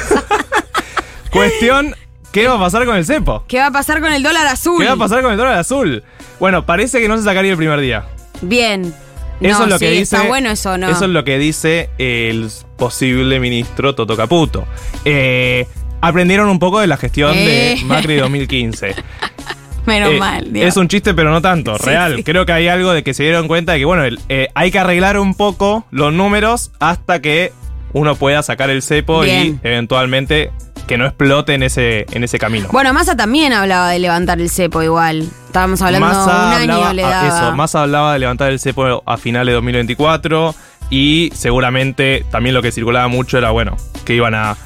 Cuestión, 1.34 1.94
¿qué 2.32 2.46
va 2.46 2.54
a 2.54 2.58
pasar 2.60 2.86
con 2.86 2.96
el 2.96 3.04
cepo? 3.04 3.44
¿Qué 3.48 3.58
va 3.58 3.66
a 3.66 3.70
pasar 3.72 4.00
con 4.00 4.12
el 4.12 4.22
dólar 4.22 4.46
azul? 4.46 4.80
¿Qué 4.80 4.86
va 4.86 4.92
a 4.94 4.96
pasar 4.96 5.20
con 5.22 5.32
el 5.32 5.36
dólar 5.36 5.58
azul? 5.58 6.02
Bueno, 6.38 6.64
parece 6.64 7.00
que 7.00 7.08
no 7.08 7.16
se 7.18 7.24
sacaría 7.24 7.50
el 7.50 7.56
primer 7.56 7.80
día. 7.80 8.04
Bien. 8.40 8.94
Eso 9.40 9.58
No, 9.58 9.64
es 9.64 9.70
lo 9.70 9.78
sí, 9.78 9.84
que 9.84 9.90
dice. 9.90 10.16
Está 10.16 10.28
bueno 10.28 10.50
eso, 10.50 10.78
¿no? 10.78 10.88
Eso 10.88 11.04
es 11.06 11.10
lo 11.10 11.24
que 11.24 11.38
dice 11.38 11.90
el 11.98 12.48
posible 12.76 13.40
ministro 13.40 13.94
Toto 13.96 14.16
Caputo. 14.16 14.64
Eh, 15.04 15.66
aprendieron 16.00 16.48
un 16.48 16.60
poco 16.60 16.78
de 16.80 16.86
la 16.86 16.96
gestión 16.96 17.32
Eh. 17.34 17.76
de 17.80 17.84
Macri 17.84 18.14
2015. 18.18 18.94
Menos 19.86 20.12
Eh, 20.12 20.18
mal. 20.18 20.52
Dios. 20.52 20.68
es 20.68 20.76
un 20.76 20.86
chiste, 20.86 21.14
pero 21.14 21.30
no 21.32 21.42
tanto, 21.42 21.76
Sí, 21.78 21.86
real. 21.86 22.14
sí. 22.16 22.22
Creo 22.22 22.46
que 22.46 22.52
hay 22.52 22.68
algo 22.68 22.92
de 22.92 23.02
que 23.02 23.12
se 23.12 23.24
dieron 23.24 23.48
cuenta 23.48 23.72
de 23.72 23.80
que, 23.80 23.84
bueno, 23.84 24.04
eh, 24.28 24.48
hay 24.54 24.70
que 24.70 24.78
arreglar 24.78 25.18
un 25.18 25.34
poco 25.34 25.84
los 25.90 26.12
números 26.12 26.70
hasta 26.78 27.20
que 27.20 27.52
uno 27.92 28.14
pueda 28.14 28.42
sacar 28.44 28.70
el 28.70 28.82
cepo 28.82 29.20
Bien. 29.22 29.60
y 29.62 29.66
eventualmente 29.66 30.52
que 30.86 30.98
no 30.98 31.06
explote 31.06 31.54
en 31.54 31.62
ese, 31.62 32.06
en 32.12 32.24
ese 32.24 32.38
camino. 32.38 32.68
Bueno, 32.72 32.92
Massa 32.92 33.16
también 33.16 33.52
hablaba 33.52 33.88
de 33.90 33.98
levantar 33.98 34.40
el 34.40 34.50
cepo 34.50 34.82
igual. 34.82 35.28
Estábamos 35.46 35.80
hablando 35.82 36.06
Massa 36.08 36.46
un 36.62 36.70
año 36.70 36.92
le 36.92 37.04
a- 37.04 37.08
daba. 37.08 37.28
eso, 37.46 37.56
Massa 37.56 37.82
hablaba 37.82 38.12
de 38.12 38.18
levantar 38.18 38.50
el 38.52 38.58
cepo 38.60 39.02
a 39.06 39.16
finales 39.16 39.52
de 39.52 39.54
2024 39.54 40.54
y 40.90 41.30
seguramente 41.34 42.24
también 42.30 42.54
lo 42.54 42.62
que 42.62 42.72
circulaba 42.72 43.08
mucho 43.08 43.38
era, 43.38 43.50
bueno, 43.50 43.76
que 44.04 44.14
iban 44.14 44.34
a 44.34 44.56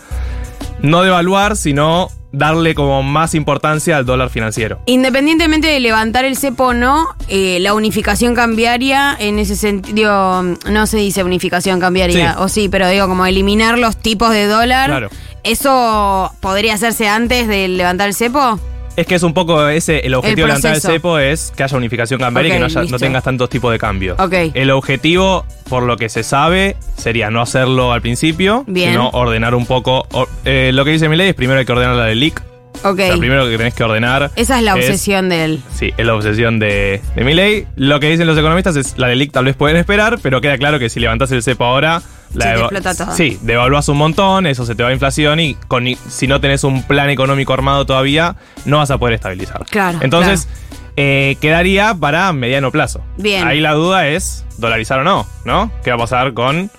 no 0.80 1.02
devaluar, 1.02 1.56
sino 1.56 2.08
darle 2.30 2.74
como 2.74 3.02
más 3.02 3.34
importancia 3.34 3.96
al 3.96 4.04
dólar 4.04 4.28
financiero. 4.28 4.80
Independientemente 4.86 5.66
de 5.68 5.80
levantar 5.80 6.24
el 6.26 6.36
cepo 6.36 6.66
o 6.66 6.74
no, 6.74 7.06
eh, 7.28 7.58
la 7.60 7.72
unificación 7.72 8.34
cambiaria 8.34 9.16
en 9.18 9.38
ese 9.38 9.56
sentido, 9.56 10.42
no 10.42 10.86
se 10.86 10.98
dice 10.98 11.24
unificación 11.24 11.80
cambiaria, 11.80 12.32
Sí. 12.34 12.38
o 12.38 12.48
sí, 12.48 12.68
pero 12.68 12.86
digo 12.88 13.08
como 13.08 13.24
eliminar 13.24 13.78
los 13.78 13.96
tipos 13.96 14.30
de 14.30 14.46
dólar. 14.46 14.90
Claro. 14.90 15.08
¿Eso 15.44 16.32
podría 16.40 16.74
hacerse 16.74 17.08
antes 17.08 17.48
de 17.48 17.68
levantar 17.68 18.08
el 18.08 18.14
cepo? 18.14 18.58
Es 18.96 19.06
que 19.06 19.14
es 19.14 19.22
un 19.22 19.32
poco 19.32 19.68
ese, 19.68 20.00
el 20.00 20.14
objetivo 20.14 20.46
de 20.48 20.54
levantar 20.54 20.74
el 20.74 20.80
cepo 20.80 21.18
es 21.20 21.52
que 21.56 21.62
haya 21.62 21.76
unificación 21.76 22.18
cambiaria 22.18 22.48
y 22.48 22.52
que 22.54 22.58
no, 22.58 22.66
haya- 22.66 22.82
no 22.90 22.98
tengas 22.98 23.22
tantos 23.22 23.48
tipos 23.48 23.70
de 23.70 23.78
cambio. 23.78 24.16
Ok. 24.18 24.32
El 24.54 24.72
objetivo, 24.72 25.44
por 25.68 25.84
lo 25.84 25.96
que 25.96 26.08
se 26.08 26.24
sabe, 26.24 26.76
sería 26.96 27.30
no 27.30 27.40
hacerlo 27.40 27.92
al 27.92 28.02
principio, 28.02 28.64
Bien. 28.66 28.90
sino 28.90 29.10
ordenar 29.10 29.54
un 29.54 29.66
poco. 29.66 30.04
or- 30.12 30.28
eh, 30.44 30.72
lo 30.74 30.84
que 30.84 30.90
dice 30.90 31.08
mi 31.08 31.16
ley 31.16 31.28
es 31.28 31.34
primero 31.36 31.60
hay 31.60 31.64
que 31.66 31.70
ordenar 31.72 31.94
la 31.94 32.06
del 32.06 32.18
LIC. 32.18 32.42
Ok. 32.82 32.98
O 32.98 33.06
sea, 33.06 33.16
primero 33.16 33.48
que 33.48 33.56
tenés 33.56 33.74
que 33.74 33.84
ordenar. 33.84 34.30
Esa 34.36 34.58
es 34.58 34.64
la 34.64 34.74
obsesión 34.74 35.28
de 35.28 35.44
él. 35.44 35.62
Sí, 35.74 35.92
es 35.96 36.06
la 36.06 36.14
obsesión 36.14 36.58
de, 36.58 37.00
de 37.14 37.24
Milei. 37.24 37.66
Lo 37.76 38.00
que 38.00 38.10
dicen 38.10 38.26
los 38.26 38.38
economistas 38.38 38.76
es 38.76 38.98
la 38.98 39.08
de 39.08 39.16
LIC 39.16 39.32
tal 39.32 39.44
vez 39.44 39.56
pueden 39.56 39.76
esperar, 39.76 40.18
pero 40.22 40.40
queda 40.40 40.58
claro 40.58 40.78
que 40.78 40.88
si 40.88 41.00
levantás 41.00 41.32
el 41.32 41.42
cepo 41.42 41.64
ahora, 41.64 42.02
la 42.34 42.68
Se 42.68 42.80
te 42.80 42.94
todo. 42.94 43.14
Sí, 43.14 43.38
devaluás 43.42 43.88
un 43.88 43.98
montón, 43.98 44.46
eso 44.46 44.66
se 44.66 44.74
te 44.74 44.82
va 44.82 44.90
a 44.90 44.92
inflación 44.92 45.40
y 45.40 45.54
con, 45.54 45.86
si 46.08 46.26
no 46.26 46.40
tenés 46.40 46.64
un 46.64 46.82
plan 46.82 47.10
económico 47.10 47.52
armado 47.52 47.86
todavía, 47.86 48.36
no 48.64 48.78
vas 48.78 48.90
a 48.90 48.98
poder 48.98 49.14
estabilizar. 49.14 49.64
Claro, 49.70 49.98
Entonces, 50.02 50.48
eh, 50.96 51.36
quedaría 51.40 51.94
para 51.94 52.32
mediano 52.32 52.70
plazo. 52.70 53.02
Bien. 53.16 53.46
Ahí 53.46 53.60
la 53.60 53.72
duda 53.72 54.08
es 54.08 54.44
dolarizar 54.58 55.00
o 55.00 55.04
no, 55.04 55.26
¿no? 55.44 55.70
¿Qué 55.82 55.90
va 55.90 55.96
a 55.96 56.00
pasar 56.00 56.34
con 56.34 56.70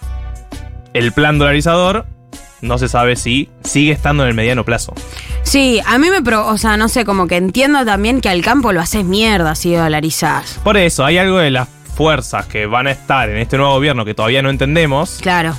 el 0.93 1.11
plan 1.11 1.39
dolarizador 1.39 2.05
no 2.61 2.77
se 2.77 2.87
sabe 2.87 3.15
si 3.15 3.49
sigue 3.63 3.91
estando 3.91 4.23
en 4.23 4.29
el 4.29 4.35
mediano 4.35 4.63
plazo. 4.65 4.93
Sí, 5.43 5.79
a 5.85 5.97
mí 5.97 6.09
me 6.09 6.21
pro, 6.21 6.47
o 6.47 6.57
sea, 6.57 6.77
no 6.77 6.89
sé, 6.89 7.05
como 7.05 7.27
que 7.27 7.37
entiendo 7.37 7.85
también 7.85 8.21
que 8.21 8.29
al 8.29 8.41
campo 8.41 8.71
lo 8.71 8.81
haces 8.81 9.05
mierda 9.05 9.55
si 9.55 9.73
dolarizás. 9.73 10.59
Por 10.63 10.77
eso, 10.77 11.05
hay 11.05 11.17
algo 11.17 11.37
de 11.37 11.51
las 11.51 11.67
fuerzas 11.95 12.45
que 12.45 12.65
van 12.65 12.87
a 12.87 12.91
estar 12.91 13.29
en 13.29 13.37
este 13.37 13.57
nuevo 13.57 13.73
gobierno 13.73 14.05
que 14.05 14.13
todavía 14.13 14.41
no 14.41 14.49
entendemos, 14.49 15.19
Claro. 15.21 15.55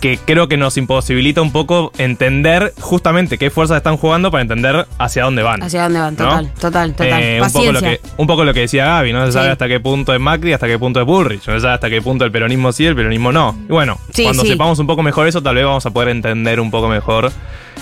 Que 0.00 0.18
creo 0.24 0.48
que 0.48 0.56
nos 0.56 0.76
imposibilita 0.76 1.42
un 1.42 1.52
poco 1.52 1.92
entender 1.98 2.72
justamente 2.80 3.38
qué 3.38 3.50
fuerzas 3.50 3.78
están 3.78 3.96
jugando 3.96 4.30
para 4.30 4.42
entender 4.42 4.86
hacia 4.98 5.24
dónde 5.24 5.42
van. 5.42 5.62
¿Hacia 5.62 5.82
dónde 5.84 5.98
van? 6.00 6.14
¿no? 6.16 6.24
Total, 6.24 6.52
total, 6.54 6.92
total. 6.94 7.22
Eh, 7.22 7.40
un, 7.42 7.50
poco 7.52 7.72
lo 7.72 7.80
que, 7.80 8.00
un 8.16 8.26
poco 8.26 8.44
lo 8.44 8.54
que 8.54 8.60
decía 8.60 8.86
Gaby, 8.86 9.12
no 9.12 9.26
se 9.26 9.32
sabe 9.32 9.46
Sí. 9.46 9.52
hasta 9.52 9.68
qué 9.68 9.80
punto 9.80 10.14
es 10.14 10.20
Macri, 10.20 10.52
hasta 10.52 10.66
qué 10.66 10.78
punto 10.78 11.00
es 11.00 11.06
Bullrich, 11.06 11.46
no 11.46 11.54
se 11.54 11.60
sabe 11.60 11.74
hasta 11.74 11.90
qué 11.90 12.00
punto 12.02 12.24
el 12.24 12.30
peronismo 12.32 12.72
sí, 12.72 12.86
el 12.86 12.94
peronismo 12.94 13.32
no. 13.32 13.56
Y 13.68 13.72
bueno, 13.72 13.98
Sí, 14.12 14.22
cuando 14.24 14.42
sí. 14.42 14.48
sepamos 14.50 14.78
un 14.78 14.86
poco 14.86 15.02
mejor 15.02 15.26
eso, 15.26 15.42
tal 15.42 15.54
vez 15.56 15.64
vamos 15.64 15.84
a 15.86 15.90
poder 15.90 16.10
entender 16.10 16.60
un 16.60 16.70
poco 16.70 16.88
mejor 16.88 17.32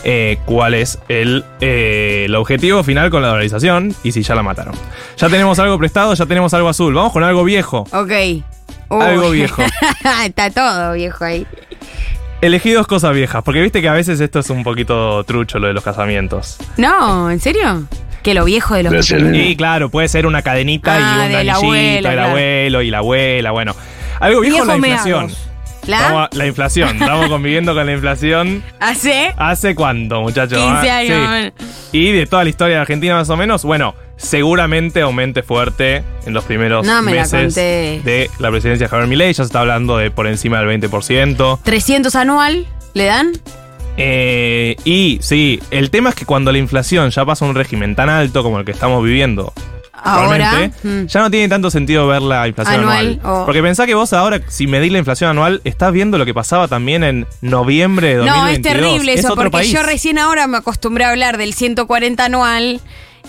eh, 0.05 0.39
cuál 0.45 0.75
es 0.75 0.99
el, 1.09 1.45
eh, 1.61 2.25
el 2.27 2.35
objetivo 2.37 2.83
final 2.85 3.11
con 3.11 3.23
la 3.23 3.29
dolarización 3.29 3.95
y 4.05 4.13
si 4.13 4.23
ya 4.23 4.35
la 4.35 4.43
mataron. 4.43 4.75
Ya 5.17 5.29
tenemos 5.29 5.59
algo 5.59 5.79
prestado, 5.79 6.15
ya 6.15 6.27
tenemos 6.27 6.55
algo 6.55 6.69
azul, 6.69 6.95
vamos 6.95 7.13
con 7.13 7.25
algo 7.25 7.45
viejo. 7.45 7.87
Ok. 7.93 8.13
Uy. 8.89 9.03
Algo 9.03 9.31
viejo. 9.31 9.63
Está 10.25 10.51
todo 10.51 10.93
viejo 10.93 11.25
ahí. 11.25 11.45
Elegí 12.43 12.71
dos 12.73 12.87
cosas 12.87 13.15
viejas, 13.15 13.43
porque 13.43 13.61
viste 13.63 13.81
que 13.81 13.89
a 13.89 13.93
veces 13.93 14.21
esto 14.21 14.41
es 14.41 14.51
un 14.51 14.63
poquito 14.63 15.25
trucho 15.25 15.59
lo 15.59 15.69
de 15.69 15.73
los 15.73 15.83
casamientos. 15.83 16.59
No, 16.77 17.31
¿en 17.31 17.41
serio? 17.41 17.85
Que 18.23 18.35
lo 18.35 18.45
viejo 18.45 18.75
de 18.75 18.83
los 18.83 19.11
Elena. 19.11 19.37
Y 19.39 19.57
claro, 19.57 19.89
puede 19.89 20.09
ser 20.09 20.27
una 20.27 20.43
cadenita 20.43 20.95
Ah, 20.97 20.99
y 20.99 21.03
un 21.27 21.33
del 21.33 21.37
anillito, 21.51 21.57
abuelo, 21.57 21.97
el 22.09 22.15
claro. 22.15 22.23
abuelo 22.31 22.83
y 22.83 22.91
la 22.91 22.99
abuela, 22.99 23.51
bueno. 23.53 23.75
Algo 24.21 24.41
viejo 24.41 24.59
es 24.59 24.67
la 24.67 24.75
Viejo 24.77 24.87
inflación. 24.89 25.31
¿La? 25.87 25.97
Estamos- 25.99 26.29
la 26.33 26.47
inflación. 26.47 26.89
Estamos 27.01 27.29
conviviendo 27.29 27.75
con 27.75 27.87
la 27.87 27.93
inflación. 27.93 28.63
¿Hace? 28.81 29.33
¿Hace 29.37 29.75
cuánto, 29.75 30.21
muchachos? 30.23 30.59
15 30.59 30.91
Ah, 30.91 30.97
años. 30.99 31.53
sí. 31.91 31.99
Y 31.99 32.13
de 32.13 32.27
toda 32.27 32.43
la 32.45 32.51
historia 32.51 32.75
de 32.77 32.81
Argentina 32.83 33.15
más 33.15 33.31
o 33.31 33.37
menos, 33.37 33.63
bueno, 33.65 33.95
seguramente 34.17 35.01
aumente 35.03 35.43
fuerte 35.43 36.03
en 36.25 36.33
los 36.35 36.45
primeros 36.45 36.87
No 36.87 37.03
me 37.03 37.13
meses 37.13 37.55
de 37.55 38.31
la 38.39 38.51
presidencia 38.51 38.87
de 38.87 38.91
Javier 38.91 39.09
Milei. 39.09 39.29
Ya 39.29 39.35
se 39.35 39.43
está 39.45 39.61
hablando 39.61 39.97
de 39.99 40.11
por 40.11 40.27
encima 40.27 40.61
del 40.63 40.81
20%. 40.81 41.59
300 41.63 42.15
anual, 42.17 42.67
¿le 42.95 43.05
dan? 43.05 43.33
Eh, 43.99 44.77
y 44.85 45.19
sí, 45.23 45.61
el 45.71 45.91
tema 45.91 46.11
es 46.11 46.15
que 46.15 46.27
cuando 46.27 46.53
la 46.53 46.59
inflación 46.59 47.11
ya 47.11 47.25
pasa 47.25 47.45
a 47.45 47.49
un 47.49 47.55
régimen 47.55 47.95
tan 47.97 48.11
alto 48.11 48.43
como 48.43 48.59
el 48.59 48.65
que 48.67 48.73
estamos 48.73 49.03
viviendo 49.03 49.55
Ahora. 49.95 50.71
mm. 50.83 51.07
ya 51.07 51.21
no 51.21 51.31
tiene 51.31 51.49
tanto 51.49 51.71
sentido 51.71 52.07
ver 52.07 52.21
la 52.21 52.47
inflación 52.47 52.81
Anual, 52.81 53.19
anual. 53.23 53.41
o- 53.43 53.47
Porque 53.47 53.63
pensá 53.63 53.87
que 53.87 53.95
vos 53.95 54.13
ahora, 54.13 54.43
si 54.49 54.67
medís 54.67 54.93
la 54.93 54.99
inflación 54.99 55.31
anual, 55.31 55.63
estás 55.65 55.93
viendo 55.95 56.19
lo 56.19 56.27
que 56.27 56.35
pasaba 56.35 56.69
también 56.69 57.03
en 57.05 57.27
noviembre 57.41 58.09
de 58.19 58.25
No, 58.27 58.35
2022. 58.35 58.53
es 58.53 58.63
terrible 58.83 59.13
Es 59.15 59.21
eso, 59.21 59.35
porque 59.35 59.51
país. 59.51 59.73
yo 59.73 59.83
recién 59.83 60.19
ahora 60.19 60.47
me 60.47 60.59
acostumbré 60.59 61.05
a 61.05 61.11
hablar 61.11 61.39
del 61.39 61.55
140 61.55 62.23
anual 62.27 62.81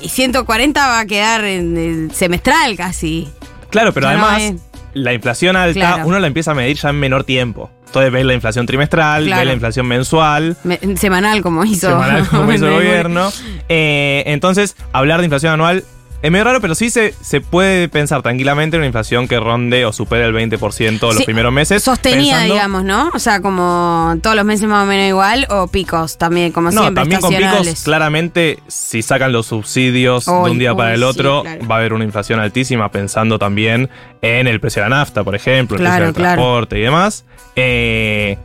y 0.01 0.09
140 0.09 0.87
va 0.87 0.99
a 0.99 1.05
quedar 1.05 1.43
en 1.43 1.77
el 1.77 2.11
semestral 2.13 2.75
casi. 2.75 3.27
Claro, 3.69 3.93
pero 3.93 4.07
Ya 4.07 4.11
además, 4.11 4.61
la 4.93 5.13
inflación 5.13 5.55
alta, 5.55 5.79
Claro. 5.79 6.07
uno 6.07 6.19
la 6.19 6.27
empieza 6.27 6.51
a 6.51 6.53
medir 6.55 6.77
ya 6.77 6.89
en 6.89 6.99
menor 6.99 7.23
tiempo. 7.23 7.69
Entonces 7.87 8.11
ves 8.11 8.25
la 8.25 8.33
inflación 8.33 8.65
trimestral, 8.65 9.25
Claro. 9.25 9.39
ves 9.39 9.47
la 9.47 9.53
inflación 9.53 9.87
mensual, 9.87 10.57
Me- 10.63 10.79
semanal 10.97 11.41
como 11.41 11.63
hizo. 11.63 11.87
semanal 11.89 12.27
como 12.27 12.51
hizo 12.53 12.67
el 12.67 12.73
gobierno. 12.75 13.31
Eh, 13.69 14.23
entonces, 14.27 14.75
hablar 14.93 15.19
de 15.19 15.25
inflación 15.25 15.53
anual 15.53 15.83
es 16.21 16.31
medio 16.31 16.43
raro, 16.45 16.59
pero 16.61 16.73
sí 16.75 16.89
se, 16.89 17.13
se 17.21 17.41
puede 17.41 17.89
pensar 17.89 18.21
tranquilamente 18.23 18.75
en 18.75 18.81
una 18.81 18.87
inflación 18.87 19.27
que 19.27 19.39
ronde 19.39 19.85
o 19.85 19.93
supere 19.93 20.25
el 20.25 20.33
20% 20.33 20.99
los 21.01 21.15
Sí, 21.17 21.23
primeros 21.25 21.53
meses. 21.53 21.83
Sostenida, 21.83 22.37
pensando- 22.39 22.53
digamos, 22.55 22.83
¿no? 22.83 23.11
O 23.13 23.19
sea, 23.19 23.39
como 23.41 24.15
todos 24.23 24.35
los 24.35 24.43
meses 24.45 24.67
más 24.67 24.83
o 24.83 24.87
menos 24.87 25.07
igual, 25.07 25.45
o 25.49 25.67
picos 25.67 26.17
también, 26.17 26.51
como 26.51 26.71
No, 26.71 26.81
siempre, 26.81 27.01
también 27.03 27.21
con 27.21 27.29
picos, 27.35 27.83
claramente, 27.83 28.59
si 28.67 29.01
sacan 29.01 29.31
los 29.31 29.45
subsidios 29.47 30.25
de 30.25 30.31
un 30.31 30.57
día 30.59 30.73
para 30.75 30.93
el 30.93 30.99
sí, 31.01 31.05
otro, 31.05 31.43
claro. 31.43 31.67
va 31.67 31.75
a 31.75 31.77
haber 31.79 31.93
una 31.93 32.03
inflación 32.03 32.39
altísima, 32.39 32.89
pensando 32.91 33.37
también 33.39 33.89
en 34.21 34.47
el 34.47 34.59
precio 34.59 34.83
de 34.83 34.89
la 34.89 34.97
nafta, 34.97 35.23
por 35.23 35.35
ejemplo, 35.35 35.77
el 35.77 35.81
Claro, 35.83 35.95
precio 35.97 36.05
del 36.07 36.13
claro. 36.15 36.35
transporte 36.41 36.79
y 36.79 36.81
demás. 36.81 37.25
Eh, 37.55 38.37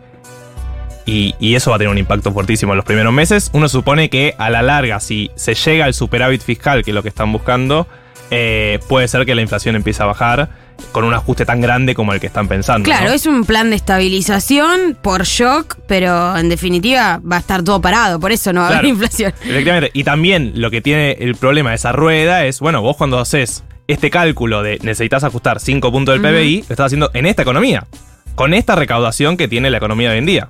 y, 1.07 1.35
y 1.39 1.55
eso 1.55 1.71
va 1.71 1.77
a 1.77 1.79
tener 1.79 1.91
un 1.91 1.99
impacto 1.99 2.33
fuertísimo 2.33 2.73
en 2.73 2.77
los 2.77 2.85
primeros 2.85 3.13
meses. 3.13 3.51
Uno 3.53 3.69
supone 3.69 4.11
que 4.11 4.35
a 4.39 4.51
la 4.51 4.63
larga, 4.63 5.01
si 5.01 5.31
se 5.35 5.55
llega 5.55 5.85
al 5.85 5.95
superávit 5.95 6.43
fiscal, 6.43 6.85
que 6.85 6.91
es 6.91 6.95
lo 6.95 7.03
que 7.03 7.09
están 7.09 7.33
buscando, 7.33 7.87
eh, 8.31 8.81
puede 8.89 9.09
ser 9.09 9.27
que 9.27 9.35
la 9.35 9.43
inflación 9.43 9.77
empiece 9.77 10.03
a 10.03 10.07
bajar 10.07 10.49
con 10.91 11.05
un 11.05 11.15
ajuste 11.15 11.45
tan 11.45 11.61
grande 11.61 11.95
como 11.95 12.13
el 12.13 12.21
que 12.21 12.27
están 12.27 12.49
pensando. 12.49 12.85
Claro, 12.85 13.09
¿no? 13.09 13.13
es 13.13 13.27
un 13.27 13.45
plan 13.45 13.71
de 13.71 13.77
estabilización 13.77 14.97
por 15.01 15.25
shock, 15.25 15.77
pero 15.87 16.37
en 16.37 16.49
definitiva 16.49 17.21
va 17.31 17.37
a 17.37 17.39
estar 17.41 17.63
todo 17.63 17.81
parado, 17.81 18.19
por 18.19 18.33
eso 18.33 18.53
no 18.53 18.63
va 18.63 18.69
a 18.69 18.79
haber 18.79 18.87
inflación. 18.87 19.33
Efectivamente. 19.45 19.91
Y 19.93 20.05
también 20.05 20.53
lo 20.57 20.71
que 20.71 20.81
tiene 20.81 21.13
el 21.21 21.35
problema 21.37 21.71
de 21.71 21.77
esa 21.77 21.93
rueda 21.93 22.47
es, 22.47 22.61
bueno, 22.61 22.81
vos 22.83 22.97
cuando 22.97 23.19
haces 23.19 23.65
este 23.87 24.11
cálculo 24.11 24.63
de 24.63 24.79
necesitas 24.83 25.25
ajustar 25.25 25.61
5 25.61 25.93
puntos 25.93 26.15
del 26.15 26.23
PBI, 26.23 26.65
lo 26.69 26.73
estás 26.73 26.87
haciendo 26.87 27.11
en 27.15 27.27
esta 27.27 27.43
economía, 27.43 27.87
con 28.35 28.55
esta 28.55 28.75
recaudación 28.75 29.37
que 29.37 29.49
tiene 29.49 29.71
la 29.71 29.77
economía 29.77 30.09
de 30.09 30.15
hoy 30.15 30.19
en 30.21 30.27
día. 30.27 30.49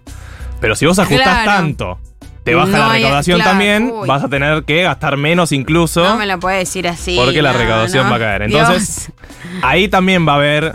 Pero 0.63 0.75
si 0.75 0.87
vos 0.87 0.99
ajustás 0.99 1.43
Claro. 1.43 1.51
tanto, 1.51 1.99
te 2.45 2.55
baja 2.55 2.71
No 2.71 2.79
la 2.79 2.93
hay- 2.93 3.03
recaudación 3.03 3.37
claro, 3.37 3.51
también, 3.51 3.91
uy. 3.93 4.09
vas 4.09 4.25
a 4.25 4.29
tener 4.29 4.65
que 4.65 4.83
gastar 4.83 5.17
menos 5.19 5.53
incluso. 5.53 6.03
No 6.03 6.17
me 6.17 6.25
lo 6.27 6.41
puedes 6.41 6.61
decir 6.61 6.89
así. 6.89 7.17
Porque 7.23 7.43
la 7.43 7.53
no, 7.53 7.59
recaudación 7.59 8.05
no. 8.05 8.11
va 8.11 8.17
a 8.17 8.19
caer. 8.21 8.43
Entonces, 8.43 9.13
ahí 9.63 9.89
también 9.89 10.27
va 10.27 10.33
a 10.33 10.37
haber 10.37 10.75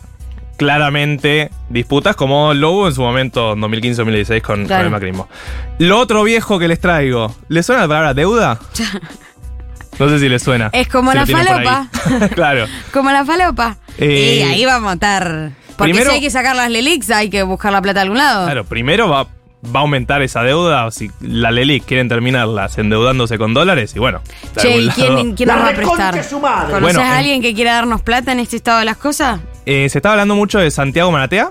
claramente 0.58 1.51
disputas 1.70 2.15
como 2.15 2.53
lo 2.53 2.72
hubo 2.72 2.88
en 2.88 2.94
su 2.94 3.01
momento 3.01 3.53
en 3.53 3.60
2015-2016 3.62 4.41
con, 4.41 4.58
con 4.60 4.65
Claro. 4.67 4.86
el 4.86 4.89
macrismo. 4.91 5.29
Lo 5.79 6.00
otro 6.00 6.24
viejo 6.24 6.58
que 6.60 6.67
les 6.67 6.79
traigo, 6.79 7.34
¿les 7.48 7.65
suena 7.65 7.84
la 7.84 7.88
palabra 7.88 8.13
deuda? 8.13 8.60
No 10.00 10.08
sé 10.10 10.20
si 10.20 10.29
les 10.29 10.44
suena. 10.44 10.70
Es 10.74 10.88
como 10.89 11.10
Si 11.10 11.15
la 11.17 11.22
lo 11.22 11.25
tienen 11.25 11.46
por 11.48 11.56
falopa. 11.56 11.89
ahí. 12.22 12.29
claro. 12.36 12.65
Como 12.94 13.10
la 13.10 13.25
falopa. 13.25 13.77
Eh, 13.98 14.41
y 14.41 14.48
ahí 14.53 14.63
vamos 14.63 14.91
a 14.91 14.94
estar. 14.94 15.51
Porque 15.75 15.91
primero- 15.94 16.12
si 16.12 16.17
hay 16.17 16.22
que 16.22 16.29
sacar 16.29 16.56
las 16.56 16.70
Lelix, 16.70 17.10
hay 17.10 17.32
que 17.32 17.41
buscar 17.41 17.72
la 17.72 17.82
plata 17.82 18.01
de 18.01 18.03
algún 18.03 18.20
lado. 18.20 18.46
Claro, 18.46 18.63
primero 18.63 19.10
va, 19.10 19.25
va 19.66 19.80
a 19.80 19.82
aumentar 19.82 20.22
esa 20.22 20.44
deuda. 20.44 20.86
o 20.86 20.92
Si 20.92 21.10
la 21.22 21.52
Lelic 21.52 21.86
quieren 21.86 22.08
terminarlas 22.10 22.78
endeudándose 22.78 23.38
con 23.38 23.54
dólares, 23.54 23.94
y 23.96 24.00
bueno. 24.00 24.22
Che, 24.58 24.78
¿y 24.78 24.90
quién, 24.90 25.36
quién 25.36 25.50
nos 25.50 25.58
va 25.60 25.70
a 25.70 25.74
prestar? 25.74 26.12
¿Conoces 26.14 26.82
Bueno, 26.82 27.00
a 27.02 27.06
en- 27.08 27.12
alguien 27.14 27.42
que 27.42 27.54
quiera 27.54 27.74
darnos 27.74 28.02
plata 28.02 28.32
en 28.32 28.40
este 28.40 28.56
estado 28.58 28.80
de 28.80 28.86
las 28.86 28.98
cosas? 28.98 29.40
Eh, 29.66 29.88
se 29.90 29.98
estaba 29.98 30.14
hablando 30.14 30.36
mucho 30.36 30.60
de 30.60 30.72
Santiago 30.72 31.12
Maratea. 31.12 31.50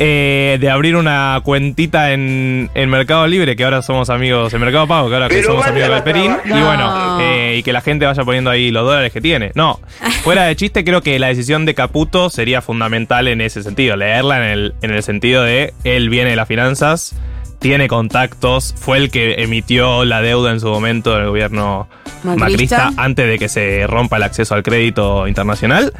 Eh, 0.00 0.58
de 0.60 0.70
abrir 0.70 0.94
una 0.94 1.40
cuentita 1.42 2.12
en, 2.12 2.70
en 2.74 2.88
Mercado 2.88 3.26
Libre, 3.26 3.56
que 3.56 3.64
ahora 3.64 3.82
somos 3.82 4.10
amigos, 4.10 4.54
en 4.54 4.60
Mercado 4.60 4.86
Pago, 4.86 5.08
que 5.08 5.14
ahora 5.14 5.28
que 5.28 5.42
somos 5.42 5.66
amigos 5.66 5.90
de 5.90 6.02
Perín. 6.02 6.36
Y 6.44 6.48
No. 6.50 6.64
bueno, 6.66 7.18
eh, 7.20 7.56
y 7.58 7.62
que 7.64 7.72
la 7.72 7.80
gente 7.80 8.06
vaya 8.06 8.24
poniendo 8.24 8.48
ahí 8.50 8.70
los 8.70 8.84
dólares 8.86 9.12
que 9.12 9.20
tiene. 9.20 9.50
No, 9.56 9.80
fuera 10.22 10.44
de 10.44 10.54
chiste, 10.54 10.84
creo 10.84 11.02
que 11.02 11.18
la 11.18 11.26
decisión 11.28 11.66
de 11.66 11.74
Caputo 11.74 12.30
sería 12.30 12.62
fundamental 12.62 13.26
en 13.26 13.40
ese 13.40 13.62
sentido. 13.64 13.96
Leerla 13.96 14.36
en 14.38 14.44
el, 14.58 14.74
en 14.82 14.90
el 14.92 15.02
sentido 15.02 15.42
de 15.42 15.74
él 15.82 16.10
viene 16.10 16.30
de 16.30 16.36
las 16.36 16.46
finanzas, 16.46 17.16
tiene 17.58 17.88
contactos, 17.88 18.76
fue 18.78 18.98
el 18.98 19.10
que 19.10 19.42
emitió 19.42 20.04
la 20.04 20.22
deuda 20.22 20.52
en 20.52 20.60
su 20.60 20.68
momento 20.68 21.16
del 21.16 21.26
gobierno 21.26 21.88
Macrista. 22.22 22.38
macrista 22.44 22.92
antes 22.96 23.26
de 23.26 23.36
que 23.36 23.48
se 23.48 23.84
rompa 23.88 24.18
el 24.18 24.22
acceso 24.22 24.54
al 24.54 24.62
crédito 24.62 25.26
internacional. 25.26 25.92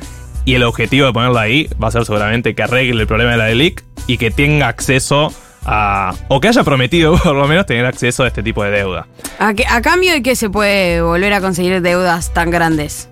Y 0.44 0.54
el 0.54 0.62
objetivo 0.62 1.06
de 1.06 1.12
ponerla 1.12 1.42
ahí 1.42 1.68
va 1.82 1.88
a 1.88 1.90
ser 1.90 2.04
seguramente 2.04 2.54
que 2.54 2.62
arregle 2.62 3.02
el 3.02 3.06
problema 3.06 3.32
de 3.32 3.36
la 3.36 3.44
DELIC 3.44 3.84
y 4.06 4.18
que 4.18 4.30
tenga 4.30 4.68
acceso 4.68 5.32
a. 5.66 6.14
o 6.28 6.40
que 6.40 6.48
haya 6.48 6.64
prometido 6.64 7.16
por 7.22 7.34
lo 7.34 7.46
menos 7.46 7.66
tener 7.66 7.84
acceso 7.84 8.24
a 8.24 8.28
este 8.28 8.42
tipo 8.42 8.62
de 8.64 8.70
deuda. 8.70 9.06
¿A, 9.38 9.52
a 9.68 9.82
cambio 9.82 10.12
de 10.12 10.22
qué 10.22 10.36
se 10.36 10.48
puede 10.48 11.02
volver 11.02 11.32
a 11.32 11.40
conseguir 11.40 11.80
deudas 11.82 12.32
tan 12.32 12.50
grandes? 12.50 13.08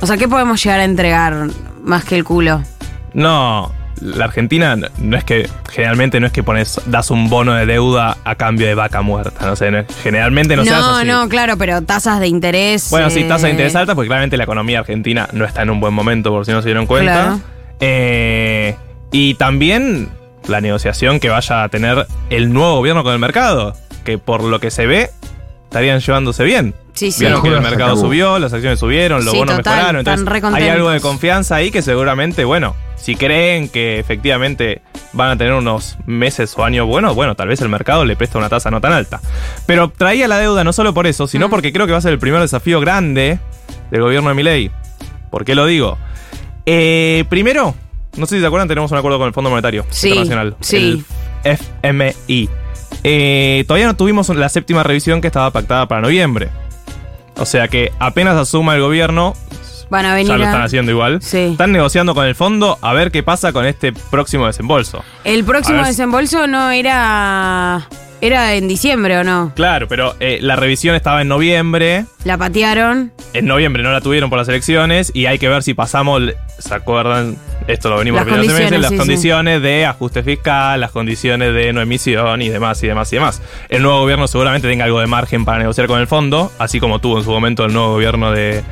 O 0.00 0.06
sea, 0.06 0.16
¿qué 0.16 0.28
podemos 0.28 0.62
llegar 0.62 0.80
a 0.80 0.84
entregar 0.84 1.48
más 1.82 2.04
que 2.04 2.16
el 2.16 2.24
culo? 2.24 2.62
No, 3.14 3.72
la 4.02 4.24
Argentina 4.26 4.76
no- 4.76 4.88
no 4.98 5.16
es 5.16 5.24
que. 5.24 5.48
generalmente 5.70 6.18
no 6.20 6.26
es 6.26 6.32
que 6.32 6.42
pones. 6.42 6.80
das 6.86 7.10
un 7.10 7.28
bono 7.30 7.54
de 7.54 7.66
deuda 7.66 8.16
a 8.24 8.34
cambio 8.34 8.66
de 8.66 8.74
vaca 8.74 9.02
muerta. 9.02 9.46
No 9.46 9.56
sé, 9.56 9.70
no- 9.70 9.84
generalmente 10.02 10.56
no, 10.56 10.64
se 10.64 10.70
hace 10.70 10.80
no, 10.80 10.96
así. 10.96 11.06
no, 11.06 11.28
claro, 11.28 11.56
pero 11.56 11.82
tasas 11.82 12.20
de 12.20 12.28
interés. 12.28 12.88
Bueno, 12.90 13.10
sí, 13.10 13.24
tasa 13.24 13.44
de 13.44 13.48
eh, 13.48 13.52
interés 13.52 13.74
alta, 13.76 13.94
porque 13.94 14.08
claramente 14.08 14.36
la 14.36 14.44
economía 14.44 14.80
argentina 14.80 15.28
no 15.32 15.44
está 15.44 15.62
en 15.62 15.70
un 15.70 15.80
buen 15.80 15.94
momento, 15.94 16.30
por 16.30 16.44
si 16.44 16.52
no 16.52 16.60
se 16.62 16.68
dieron 16.68 16.86
cuenta. 16.86 17.12
Claro. 17.12 17.40
Eh, 17.80 18.76
y 19.12 19.34
también 19.34 20.08
la 20.48 20.60
negociación 20.60 21.20
que 21.20 21.28
vaya 21.28 21.64
a 21.64 21.68
tener 21.68 22.06
el 22.30 22.52
nuevo 22.52 22.76
gobierno 22.76 23.02
con 23.04 23.12
el 23.12 23.18
mercado, 23.18 23.74
que 24.04 24.18
por 24.18 24.42
lo 24.42 24.58
que 24.60 24.70
se 24.70 24.86
ve, 24.86 25.10
estarían 25.64 26.00
llevándose 26.00 26.44
bien. 26.44 26.74
Sí, 26.94 27.10
sí. 27.10 27.20
Vieron 27.20 27.42
que 27.42 27.48
el 27.48 27.60
mercado 27.60 27.96
subió, 27.96 28.38
las 28.38 28.52
acciones 28.52 28.78
subieron, 28.78 29.24
los 29.24 29.32
Sí, 29.32 29.38
bonos 29.38 29.56
total, 29.56 29.74
mejoraron. 29.94 29.98
Entonces, 30.00 30.44
hay 30.54 30.68
algo 30.68 30.90
de 30.90 31.00
confianza 31.00 31.56
ahí 31.56 31.70
que 31.70 31.80
seguramente, 31.82 32.44
bueno, 32.44 32.76
si 33.02 33.16
creen 33.16 33.68
que 33.68 33.98
efectivamente 33.98 34.80
van 35.12 35.30
a 35.30 35.36
tener 35.36 35.52
unos 35.52 35.98
meses 36.06 36.54
o 36.56 36.64
años 36.64 36.86
buenos, 36.86 37.14
bueno, 37.16 37.34
tal 37.34 37.48
vez 37.48 37.60
el 37.60 37.68
mercado 37.68 38.04
le 38.04 38.14
presta 38.16 38.38
una 38.38 38.48
tasa 38.48 38.70
no 38.70 38.80
tan 38.80 38.92
alta. 38.92 39.20
Pero 39.66 39.90
traía 39.90 40.28
la 40.28 40.38
deuda 40.38 40.62
no 40.64 40.72
solo 40.72 40.94
por 40.94 41.06
eso, 41.08 41.26
sino 41.26 41.50
porque 41.50 41.72
creo 41.72 41.86
que 41.86 41.92
va 41.92 41.98
a 41.98 42.02
ser 42.02 42.12
el 42.12 42.18
primer 42.20 42.40
desafío 42.40 42.78
grande 42.80 43.38
del 43.90 44.02
gobierno 44.02 44.28
de 44.28 44.34
Milei. 44.36 44.70
¿Por 45.30 45.44
qué 45.44 45.54
lo 45.56 45.66
digo? 45.66 45.98
Eh, 46.64 47.24
primero, 47.28 47.74
no 48.16 48.26
sé 48.26 48.36
si 48.36 48.40
se 48.40 48.46
acuerdan, 48.46 48.68
tenemos 48.68 48.92
un 48.92 48.98
acuerdo 48.98 49.18
con 49.18 49.26
el 49.26 49.34
Fondo 49.34 49.50
Monetario 49.50 49.84
Sí, 49.90 50.08
Internacional. 50.10 50.56
sí. 50.60 51.04
El 51.44 51.56
FMI. 51.58 52.48
Eh, 53.02 53.64
todavía 53.66 53.86
no 53.88 53.96
tuvimos 53.96 54.28
la 54.28 54.48
séptima 54.48 54.84
revisión 54.84 55.20
que 55.20 55.26
estaba 55.26 55.50
pactada 55.50 55.88
para 55.88 56.02
noviembre. 56.02 56.50
O 57.36 57.46
sea 57.46 57.66
que 57.66 57.90
apenas 57.98 58.36
asuma 58.36 58.74
el 58.76 58.80
gobierno, 58.82 59.34
Van 59.92 60.06
a 60.06 60.14
venir 60.14 60.28
ya 60.28 60.38
lo 60.38 60.44
están 60.44 60.62
haciendo 60.62 60.90
igual. 60.90 61.20
Sí. 61.20 61.48
Están 61.52 61.70
negociando 61.70 62.14
con 62.14 62.24
el 62.24 62.34
fondo 62.34 62.78
a 62.80 62.94
ver 62.94 63.12
qué 63.12 63.22
pasa 63.22 63.52
con 63.52 63.66
este 63.66 63.92
próximo 63.92 64.46
desembolso. 64.46 65.04
El 65.22 65.44
próximo 65.44 65.84
desembolso 65.84 66.46
no 66.46 66.70
era. 66.70 67.86
Era 68.22 68.54
en 68.54 68.68
diciembre 68.68 69.18
o 69.18 69.24
no. 69.24 69.52
Claro, 69.54 69.88
pero 69.88 70.14
eh, 70.18 70.38
la 70.40 70.56
revisión 70.56 70.94
estaba 70.94 71.20
en 71.20 71.28
noviembre. 71.28 72.06
La 72.24 72.38
patearon. 72.38 73.12
En 73.32 73.46
noviembre 73.46 73.82
no 73.82 73.90
la 73.90 74.00
tuvieron 74.00 74.30
por 74.30 74.38
las 74.38 74.48
elecciones 74.48 75.10
y 75.14 75.26
hay 75.26 75.38
que 75.38 75.48
ver 75.48 75.62
si 75.62 75.74
pasamos, 75.74 76.22
¿se 76.58 76.74
acuerdan? 76.74 77.36
Esto 77.66 77.90
lo 77.90 77.98
venimos 77.98 78.20
Las 78.20 78.26
hace 78.28 78.36
meses, 78.38 78.52
condiciones, 78.52 78.80
las 78.80 78.88
sí, 78.90 78.94
sí. 78.94 78.98
condiciones 78.98 79.62
de 79.62 79.86
ajuste 79.86 80.22
fiscal, 80.22 80.80
las 80.80 80.90
condiciones 80.90 81.54
de 81.54 81.72
no 81.72 81.80
emisión 81.80 82.42
y 82.42 82.48
demás 82.48 82.82
y 82.82 82.86
demás 82.86 83.12
y 83.12 83.16
demás. 83.16 83.42
El 83.68 83.82
nuevo 83.82 84.00
gobierno 84.00 84.28
seguramente 84.28 84.68
tenga 84.68 84.84
algo 84.84 85.00
de 85.00 85.06
margen 85.06 85.44
para 85.44 85.58
negociar 85.58 85.86
con 85.88 86.00
el 86.00 86.06
fondo, 86.06 86.52
así 86.58 86.78
como 86.80 87.00
tuvo 87.00 87.18
en 87.18 87.24
su 87.24 87.30
momento 87.30 87.64
el 87.64 87.72
nuevo 87.72 87.92
gobierno 87.92 88.30
de, 88.32 88.62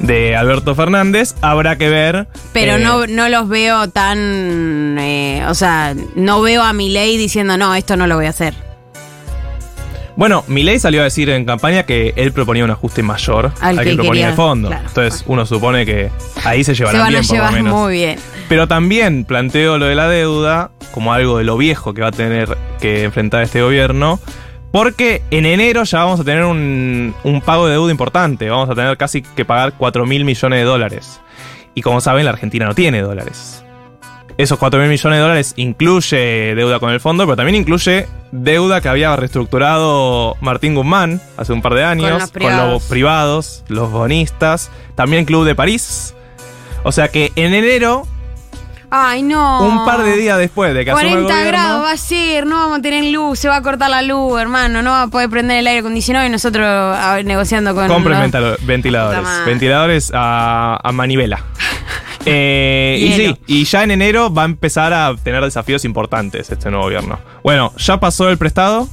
de 0.00 0.36
Alberto 0.36 0.74
Fernández. 0.74 1.34
Habrá 1.42 1.76
que 1.76 1.88
ver. 1.88 2.26
Pero 2.52 2.76
eh, 2.76 2.80
no, 2.80 3.06
no 3.06 3.28
los 3.28 3.48
veo 3.48 3.88
tan. 3.88 4.98
eh, 4.98 5.44
o 5.48 5.54
sea, 5.54 5.94
no 6.14 6.40
veo 6.42 6.62
a 6.62 6.72
Milei 6.72 7.16
diciendo, 7.16 7.56
no, 7.56 7.74
esto 7.74 7.96
no 7.96 8.06
lo 8.06 8.16
voy 8.16 8.26
a 8.26 8.30
hacer. 8.30 8.54
Bueno, 10.16 10.44
Milei 10.46 10.78
salió 10.78 11.00
a 11.00 11.04
decir 11.04 11.30
en 11.30 11.44
campaña 11.44 11.84
que 11.84 12.12
él 12.16 12.32
proponía 12.32 12.64
un 12.64 12.70
ajuste 12.70 13.02
mayor 13.02 13.52
Al 13.60 13.78
al, 13.78 13.84
que 13.84 13.90
que, 13.90 13.96
proponía 13.96 14.12
quería, 14.12 14.28
el 14.30 14.34
fondo. 14.36 14.68
claro. 14.68 14.84
Entonces 14.88 15.24
uno 15.26 15.46
supone 15.46 15.86
que 15.86 16.10
ahí 16.44 16.64
se 16.64 16.74
Se 16.74 16.78
llevarán 16.84 17.00
van 17.00 17.06
a 17.06 17.10
bien 17.10 17.26
por 17.26 17.36
lo 17.36 17.42
llevar 17.42 17.52
menos. 17.54 17.74
muy 17.80 17.92
bien. 17.94 18.18
Pero 18.48 18.68
también 18.68 19.24
planteo 19.24 19.78
lo 19.78 19.86
de 19.86 19.94
la 19.94 20.08
deuda 20.08 20.70
como 20.92 21.12
algo 21.14 21.38
de 21.38 21.44
lo 21.44 21.56
viejo 21.56 21.94
que 21.94 22.02
va 22.02 22.08
a 22.08 22.12
tener 22.12 22.56
que 22.80 23.04
enfrentar 23.04 23.42
este 23.42 23.62
gobierno. 23.62 24.20
Porque 24.70 25.22
en 25.30 25.44
enero 25.46 25.84
ya 25.84 25.98
vamos 26.04 26.20
a 26.20 26.24
tener 26.24 26.44
un, 26.44 27.14
un 27.24 27.40
pago 27.42 27.66
de 27.66 27.72
deuda 27.72 27.90
importante. 27.90 28.48
Vamos 28.48 28.70
a 28.70 28.74
tener 28.74 28.96
casi 28.96 29.22
que 29.22 29.44
pagar 29.44 29.74
4 29.76 30.06
mil 30.06 30.24
millones 30.24 30.58
de 30.58 30.64
dólares. 30.64 31.20
Y 31.74 31.80
como 31.82 32.00
saben, 32.02 32.24
la 32.24 32.30
Argentina 32.32 32.66
no 32.66 32.74
tiene 32.74 33.00
dólares. 33.02 33.64
Esos 34.38 34.58
4 34.58 34.80
mil 34.80 34.88
millones 34.88 35.18
de 35.18 35.22
dólares 35.22 35.52
incluye 35.56 36.54
deuda 36.54 36.78
con 36.78 36.90
el 36.90 37.00
fondo, 37.00 37.24
pero 37.24 37.36
también 37.36 37.56
incluye 37.56 38.06
deuda 38.32 38.80
que 38.80 38.88
había 38.88 39.14
reestructurado 39.14 40.36
Martín 40.40 40.74
Guzmán 40.74 41.20
hace 41.36 41.52
un 41.52 41.60
par 41.62 41.74
de 41.74 41.84
años 41.84 42.10
los 42.20 42.30
con 42.30 42.56
los 42.70 42.82
privados, 42.84 43.62
los 43.68 43.90
bonistas, 43.90 44.70
también 44.94 45.24
Club 45.26 45.44
de 45.44 45.54
París. 45.54 46.14
O 46.82 46.92
sea 46.92 47.08
que 47.08 47.30
en 47.36 47.52
enero 47.54 48.06
Ay, 48.90 49.22
no. 49.22 49.62
un 49.66 49.84
par 49.86 50.02
de 50.02 50.16
días 50.16 50.36
después 50.38 50.74
de 50.74 50.84
que 50.84 50.90
asume 50.90 51.08
el 51.08 51.24
40 51.24 51.32
gobierno, 51.34 51.50
grados 51.58 51.84
va 51.86 51.92
a 51.92 51.96
ser, 51.96 52.46
no 52.46 52.56
vamos 52.56 52.78
a 52.78 52.82
tener 52.82 53.04
luz, 53.12 53.38
se 53.38 53.48
va 53.48 53.56
a 53.56 53.62
cortar 53.62 53.88
la 53.90 54.02
luz, 54.02 54.40
hermano, 54.40 54.82
no 54.82 54.90
va 54.90 55.02
a 55.02 55.06
poder 55.08 55.30
prender 55.30 55.58
el 55.58 55.66
aire 55.66 55.80
acondicionado 55.80 56.26
y 56.26 56.30
nosotros 56.30 56.66
a 56.66 57.20
negociando 57.24 57.74
con. 57.74 57.86
compren 57.88 58.18
los- 58.32 58.66
ventiladores. 58.66 59.20
Ventiladores 59.46 60.12
a, 60.14 60.78
a 60.82 60.92
manivela. 60.92 61.44
Eh, 62.26 62.98
y 63.00 63.12
sí, 63.12 63.36
y 63.46 63.64
ya 63.64 63.82
en 63.84 63.90
enero 63.90 64.32
va 64.32 64.42
a 64.42 64.44
empezar 64.46 64.92
a 64.92 65.14
tener 65.16 65.42
desafíos 65.42 65.84
importantes 65.84 66.50
este 66.50 66.70
nuevo 66.70 66.84
gobierno. 66.84 67.18
Bueno, 67.42 67.72
ya 67.78 67.98
pasó 68.00 68.28
el 68.30 68.38
prestado, 68.38 68.88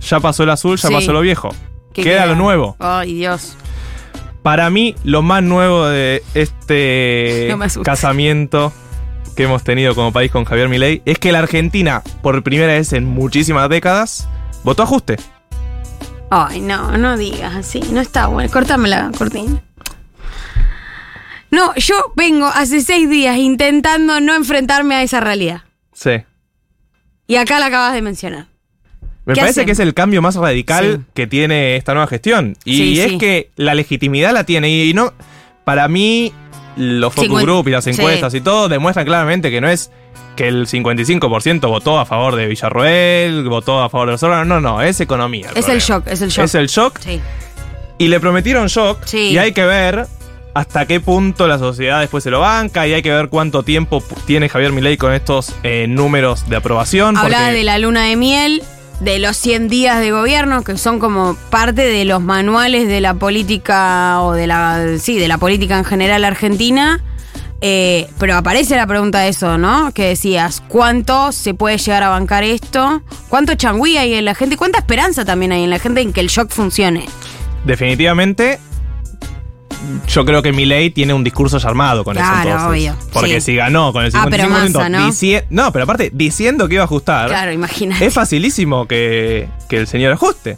ya 0.00 0.20
pasó 0.20 0.42
el 0.44 0.50
azul, 0.50 0.76
ya 0.76 0.88
Sí. 0.88 0.94
pasó 0.94 1.12
lo 1.12 1.20
viejo. 1.20 1.48
¿Qué 1.92 2.02
Queda 2.02 2.26
lo 2.26 2.36
nuevo. 2.36 2.76
Ay, 2.78 3.14
Dios. 3.14 3.56
Para 4.42 4.70
mí, 4.70 4.94
lo 5.02 5.22
más 5.22 5.42
nuevo 5.42 5.86
de 5.86 6.22
este 6.34 7.48
No 7.76 7.82
casamiento 7.82 8.72
que 9.36 9.44
hemos 9.44 9.62
tenido 9.64 9.94
como 9.94 10.12
país 10.12 10.30
con 10.30 10.44
Javier 10.44 10.68
Milei 10.68 11.02
es 11.04 11.18
que 11.18 11.32
la 11.32 11.40
Argentina, 11.40 12.02
por 12.22 12.42
primera 12.42 12.72
vez 12.72 12.92
en 12.92 13.04
muchísimas 13.04 13.68
décadas, 13.68 14.28
votó 14.64 14.82
ajuste. 14.84 15.16
Ay, 16.30 16.60
no, 16.60 16.96
no 16.98 17.16
digas 17.16 17.54
así, 17.56 17.80
no 17.90 18.00
está 18.00 18.26
bueno. 18.26 18.50
Córtame 18.52 18.88
la 18.88 19.10
cortina. 19.16 19.62
No, 21.58 21.74
yo 21.74 22.12
vengo 22.14 22.46
hace 22.46 22.80
seis 22.82 23.10
días 23.10 23.36
intentando 23.36 24.20
no 24.20 24.34
enfrentarme 24.36 24.94
a 24.94 25.02
esa 25.02 25.18
realidad. 25.18 25.62
Sí. 25.92 26.22
Y 27.26 27.34
acá 27.34 27.58
la 27.58 27.66
acabas 27.66 27.94
de 27.94 28.00
mencionar. 28.02 28.46
Me 29.24 29.34
¿Qué 29.34 29.40
parece 29.40 29.66
que 29.66 29.72
es 29.72 29.78
el 29.80 29.92
cambio 29.92 30.22
más 30.22 30.36
radical 30.36 30.98
Sí. 31.00 31.10
que 31.14 31.26
tiene 31.26 31.74
esta 31.76 31.94
nueva 31.94 32.06
gestión. 32.06 32.56
Y 32.64 32.76
Sí, 32.76 33.00
es 33.00 33.10
sí. 33.10 33.18
que 33.18 33.50
la 33.56 33.74
legitimidad 33.74 34.32
la 34.32 34.44
tiene. 34.44 34.70
Y 34.70 34.94
no. 34.94 35.12
Para 35.64 35.88
mí, 35.88 36.32
los 36.76 37.12
focus 37.12 37.42
group 37.42 37.66
y 37.66 37.72
las 37.72 37.86
encuestas 37.88 38.32
y 38.34 38.40
todo 38.40 38.68
demuestran 38.68 39.04
claramente 39.04 39.50
que 39.50 39.60
no 39.60 39.68
es 39.68 39.90
que 40.36 40.46
el 40.46 40.68
55% 40.68 41.68
votó 41.68 41.98
a 41.98 42.06
favor 42.06 42.36
de 42.36 42.46
Villarroel, 42.46 43.48
votó 43.48 43.82
a 43.82 43.90
favor 43.90 44.06
de 44.08 44.12
los 44.12 44.22
órganos. 44.22 44.46
No, 44.46 44.60
no, 44.60 44.80
es 44.80 45.00
economía. 45.00 45.50
el 45.50 45.58
Es 45.58 45.68
el 45.68 45.80
shock, 45.80 46.06
es 46.06 46.22
el 46.22 46.30
shock. 46.30 46.44
Es 46.44 46.54
el 46.54 46.66
shock. 46.68 46.98
Sí. 47.00 47.20
Y 47.98 48.06
le 48.06 48.20
prometieron 48.20 48.68
shock. 48.68 49.04
Sí. 49.06 49.30
Y 49.32 49.38
hay 49.38 49.50
que 49.52 49.64
ver 49.66 50.06
hasta 50.58 50.86
qué 50.86 50.98
punto 51.00 51.46
la 51.46 51.58
sociedad 51.58 52.00
después 52.00 52.24
se 52.24 52.30
lo 52.30 52.40
banca. 52.40 52.86
Y 52.86 52.92
hay 52.92 53.02
que 53.02 53.12
ver 53.12 53.28
cuánto 53.28 53.62
tiempo 53.62 54.02
tiene 54.26 54.48
Javier 54.48 54.72
Milei 54.72 54.96
con 54.96 55.12
estos 55.12 55.54
eh, 55.62 55.86
números 55.88 56.48
de 56.48 56.56
aprobación. 56.56 57.16
Hablaba 57.16 57.44
porque- 57.44 57.58
de 57.58 57.64
la 57.64 57.78
luna 57.78 58.02
de 58.04 58.16
miel, 58.16 58.62
de 59.00 59.20
los 59.20 59.36
100 59.36 59.68
días 59.68 60.00
de 60.00 60.10
gobierno, 60.10 60.64
que 60.64 60.76
son 60.76 60.98
como 60.98 61.36
parte 61.50 61.82
de 61.82 62.04
los 62.04 62.20
manuales 62.20 62.88
de 62.88 63.00
la 63.00 63.14
política 63.14 64.20
o 64.22 64.32
de 64.32 64.48
la, 64.48 64.84
sí, 64.98 65.16
de 65.18 65.28
la 65.28 65.38
política 65.38 65.78
en 65.78 65.84
general 65.84 66.24
argentina. 66.24 67.04
Eh, 67.60 68.08
pero 68.18 68.36
aparece 68.36 68.76
la 68.76 68.86
pregunta 68.86 69.20
de 69.20 69.28
eso, 69.28 69.58
¿no? 69.58 69.92
Que 69.92 70.06
decías, 70.08 70.62
¿cuánto 70.68 71.32
se 71.32 71.54
puede 71.54 71.76
llegar 71.78 72.02
a 72.04 72.08
bancar 72.08 72.42
esto? 72.44 73.02
¿Cuánto 73.28 73.54
changüí 73.54 73.96
hay 73.96 74.14
en 74.14 74.24
la 74.24 74.34
gente? 74.34 74.56
¿Cuánta 74.56 74.78
esperanza 74.78 75.24
también 75.24 75.52
hay 75.52 75.64
en 75.64 75.70
la 75.70 75.78
gente 75.78 76.00
en 76.00 76.12
que 76.12 76.20
el 76.20 76.28
shock 76.28 76.50
funcione? 76.50 77.06
definitivamente 77.64 78.58
yo 80.08 80.24
creo 80.24 80.42
que 80.42 80.52
Milei 80.52 80.90
tiene 80.90 81.12
un 81.14 81.22
discurso 81.24 81.58
armado 81.66 82.04
con 82.04 82.14
Claro, 82.14 82.48
eso 82.50 82.58
entonces. 82.58 82.68
obvio, 82.92 82.96
Porque 83.12 83.40
sí. 83.40 83.52
si 83.52 83.56
ganó 83.56 83.92
con 83.92 84.04
el 84.04 84.12
55% 84.12 84.20
Ah, 84.22 84.28
pero 84.30 84.48
Massa, 84.48 84.88
¿no? 84.88 85.10
no, 85.50 85.72
pero 85.72 85.82
aparte 85.84 86.10
diciendo 86.12 86.68
que 86.68 86.74
iba 86.74 86.82
a 86.82 86.86
ajustar, 86.86 87.28
Claro, 87.28 87.52
imagínate. 87.52 88.04
es 88.06 88.12
facilísimo 88.14 88.86
que, 88.86 89.48
que 89.68 89.76
el 89.78 89.86
señor 89.86 90.12
ajuste. 90.12 90.56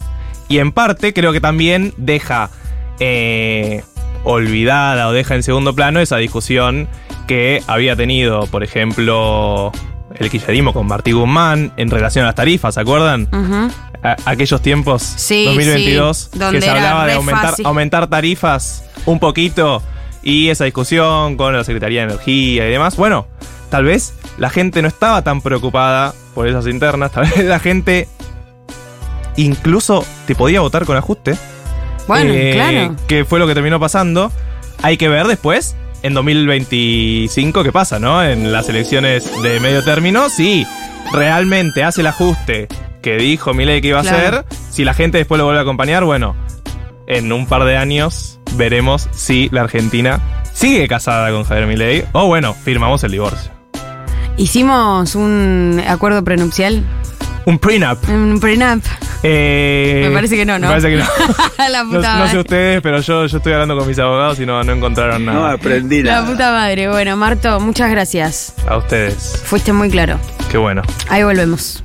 Y 0.49 0.59
en 0.59 0.73
parte 0.73 1.13
creo 1.15 1.33
que 1.33 1.41
también 1.41 1.95
deja 1.97 2.51
eh, 2.99 3.83
olvidada 4.25 5.09
o 5.09 5.13
deja 5.13 5.35
en 5.35 5.43
segundo 5.43 5.75
plano 5.75 6.01
esa 6.01 6.17
discusión 6.17 6.89
que 7.27 7.63
había 7.67 7.97
tenido, 7.97 8.47
por 8.49 8.63
ejemplo, 8.65 9.73
el 10.17 10.31
kirchnerismo 10.31 10.73
con 10.73 10.87
Martí 10.87 11.13
Guzmán 11.13 11.73
en 11.77 11.91
relación 11.91 12.25
a 12.25 12.29
las 12.29 12.35
tarifas, 12.35 12.75
¿se 12.75 12.81
acuerdan? 12.81 13.29
Ujú. 13.33 13.71
A- 14.03 14.17
aquellos 14.25 14.61
tiempos 14.63 15.03
Sí, 15.03 15.45
2022 15.47 16.31
sí, 16.33 16.39
donde 16.39 16.59
que 16.59 16.65
se 16.65 16.71
hablaba 16.71 17.07
de 17.07 17.13
aumentar, 17.15 17.51
fácil. 17.51 17.67
aumentar 17.67 18.07
tarifas 18.09 18.85
un 19.07 19.19
poquito 19.19 19.83
y 20.23 20.49
esa 20.49 20.65
discusión 20.65 21.37
con 21.37 21.57
la 21.57 21.65
Secretaría 21.65 22.01
de 22.07 22.13
Energía 22.13 22.67
y 22.69 22.71
demás. 22.71 22.97
Bueno, 22.97 23.27
tal 23.71 23.85
vez 23.85 24.15
la 24.39 24.51
gente 24.51 24.83
no 24.83 24.89
estaba 24.89 25.23
tan 25.23 25.41
preocupada 25.41 26.15
por 26.35 26.47
esas 26.49 26.67
internas, 26.67 27.13
tal 27.13 27.25
vez 27.31 27.45
la 27.45 27.59
gente 27.59 28.09
incluso 29.37 30.05
te 30.27 30.35
podía 30.35 30.61
votar 30.61 30.85
con 30.85 30.97
ajuste. 30.97 31.37
Bueno, 32.07 32.33
Eh, 32.35 32.53
claro. 32.55 32.97
Que 33.07 33.25
fue 33.25 33.39
lo 33.39 33.47
que 33.47 33.55
terminó 33.55 33.79
pasando. 33.79 34.33
Hay 34.83 34.97
que 34.97 35.09
ver 35.09 35.27
después, 35.27 35.77
en 36.03 36.15
2025, 36.15 37.63
qué 37.63 37.73
pasa, 37.73 37.99
¿no? 37.99 38.23
En 38.25 38.53
las 38.53 38.69
elecciones 38.69 39.31
de 39.43 39.61
medio 39.61 39.85
término, 39.85 40.29
si 40.31 40.67
realmente 41.13 41.83
hace 41.85 42.01
el 42.01 42.07
ajuste 42.09 42.69
que 43.03 43.17
dijo 43.17 43.55
Milei 43.55 43.81
que 43.81 43.89
iba 43.89 44.01
a 44.01 44.03
Claro. 44.03 44.39
hacer, 44.39 44.45
si 44.71 44.85
la 44.85 44.95
gente 44.95 45.19
después 45.19 45.39
lo 45.39 45.45
vuelve 45.45 45.61
a 45.61 45.63
acompañar, 45.63 46.05
bueno, 46.05 46.37
en 47.07 47.33
un 47.33 47.47
par 47.47 47.65
de 47.65 47.77
años 47.77 48.39
veremos 48.57 49.09
si 49.13 49.49
la 49.53 49.63
Argentina 49.63 50.21
sigue 50.53 50.87
casada 50.89 51.31
con 51.31 51.45
Javier 51.45 51.67
Milei 51.67 52.05
o, 52.13 52.27
bueno, 52.27 52.55
firmamos 52.55 53.03
el 53.05 53.13
divorcio. 53.13 53.51
Hicimos 54.37 55.15
un 55.15 55.83
acuerdo 55.87 56.23
prenupcial, 56.25 56.83
Un 57.47 57.59
prenup. 57.59 57.99
un 58.09 58.39
prenup. 58.41 58.83
Eh, 59.23 60.07
Me 60.09 60.15
parece 60.15 60.37
que 60.37 60.45
no, 60.47 60.59
¿no? 60.59 60.69
Me 60.69 60.81
parece 60.81 60.91
que 60.91 60.97
no. 60.97 61.05
la 61.71 61.85
No, 61.85 61.91
puta 61.91 62.09
no 62.17 62.23
sé 62.23 62.25
madre. 62.27 62.39
ustedes, 62.41 62.81
pero 62.83 63.01
yo, 63.01 63.27
yo 63.27 63.37
estoy 63.37 63.53
hablando 63.53 63.77
con 63.77 63.87
mis 63.87 63.99
abogados 63.99 64.41
y 64.41 64.47
no, 64.47 64.63
no 64.65 64.73
encontraron 64.73 65.25
No 65.25 65.33
nada. 65.35 65.53
aprendí 65.53 66.03
La 66.03 66.21
nada. 66.23 66.27
puta 66.27 66.53
madre. 66.53 66.89
Bueno, 66.89 67.17
Marto, 67.17 67.61
muchas 67.61 67.91
gracias. 67.91 68.55
A 68.67 68.77
ustedes. 68.79 69.41
Fuiste 69.45 69.73
muy 69.73 69.91
claro. 69.91 70.19
Qué 70.51 70.57
bueno. 70.59 70.83
Ahí 71.09 71.23
volvemos. 71.23 71.85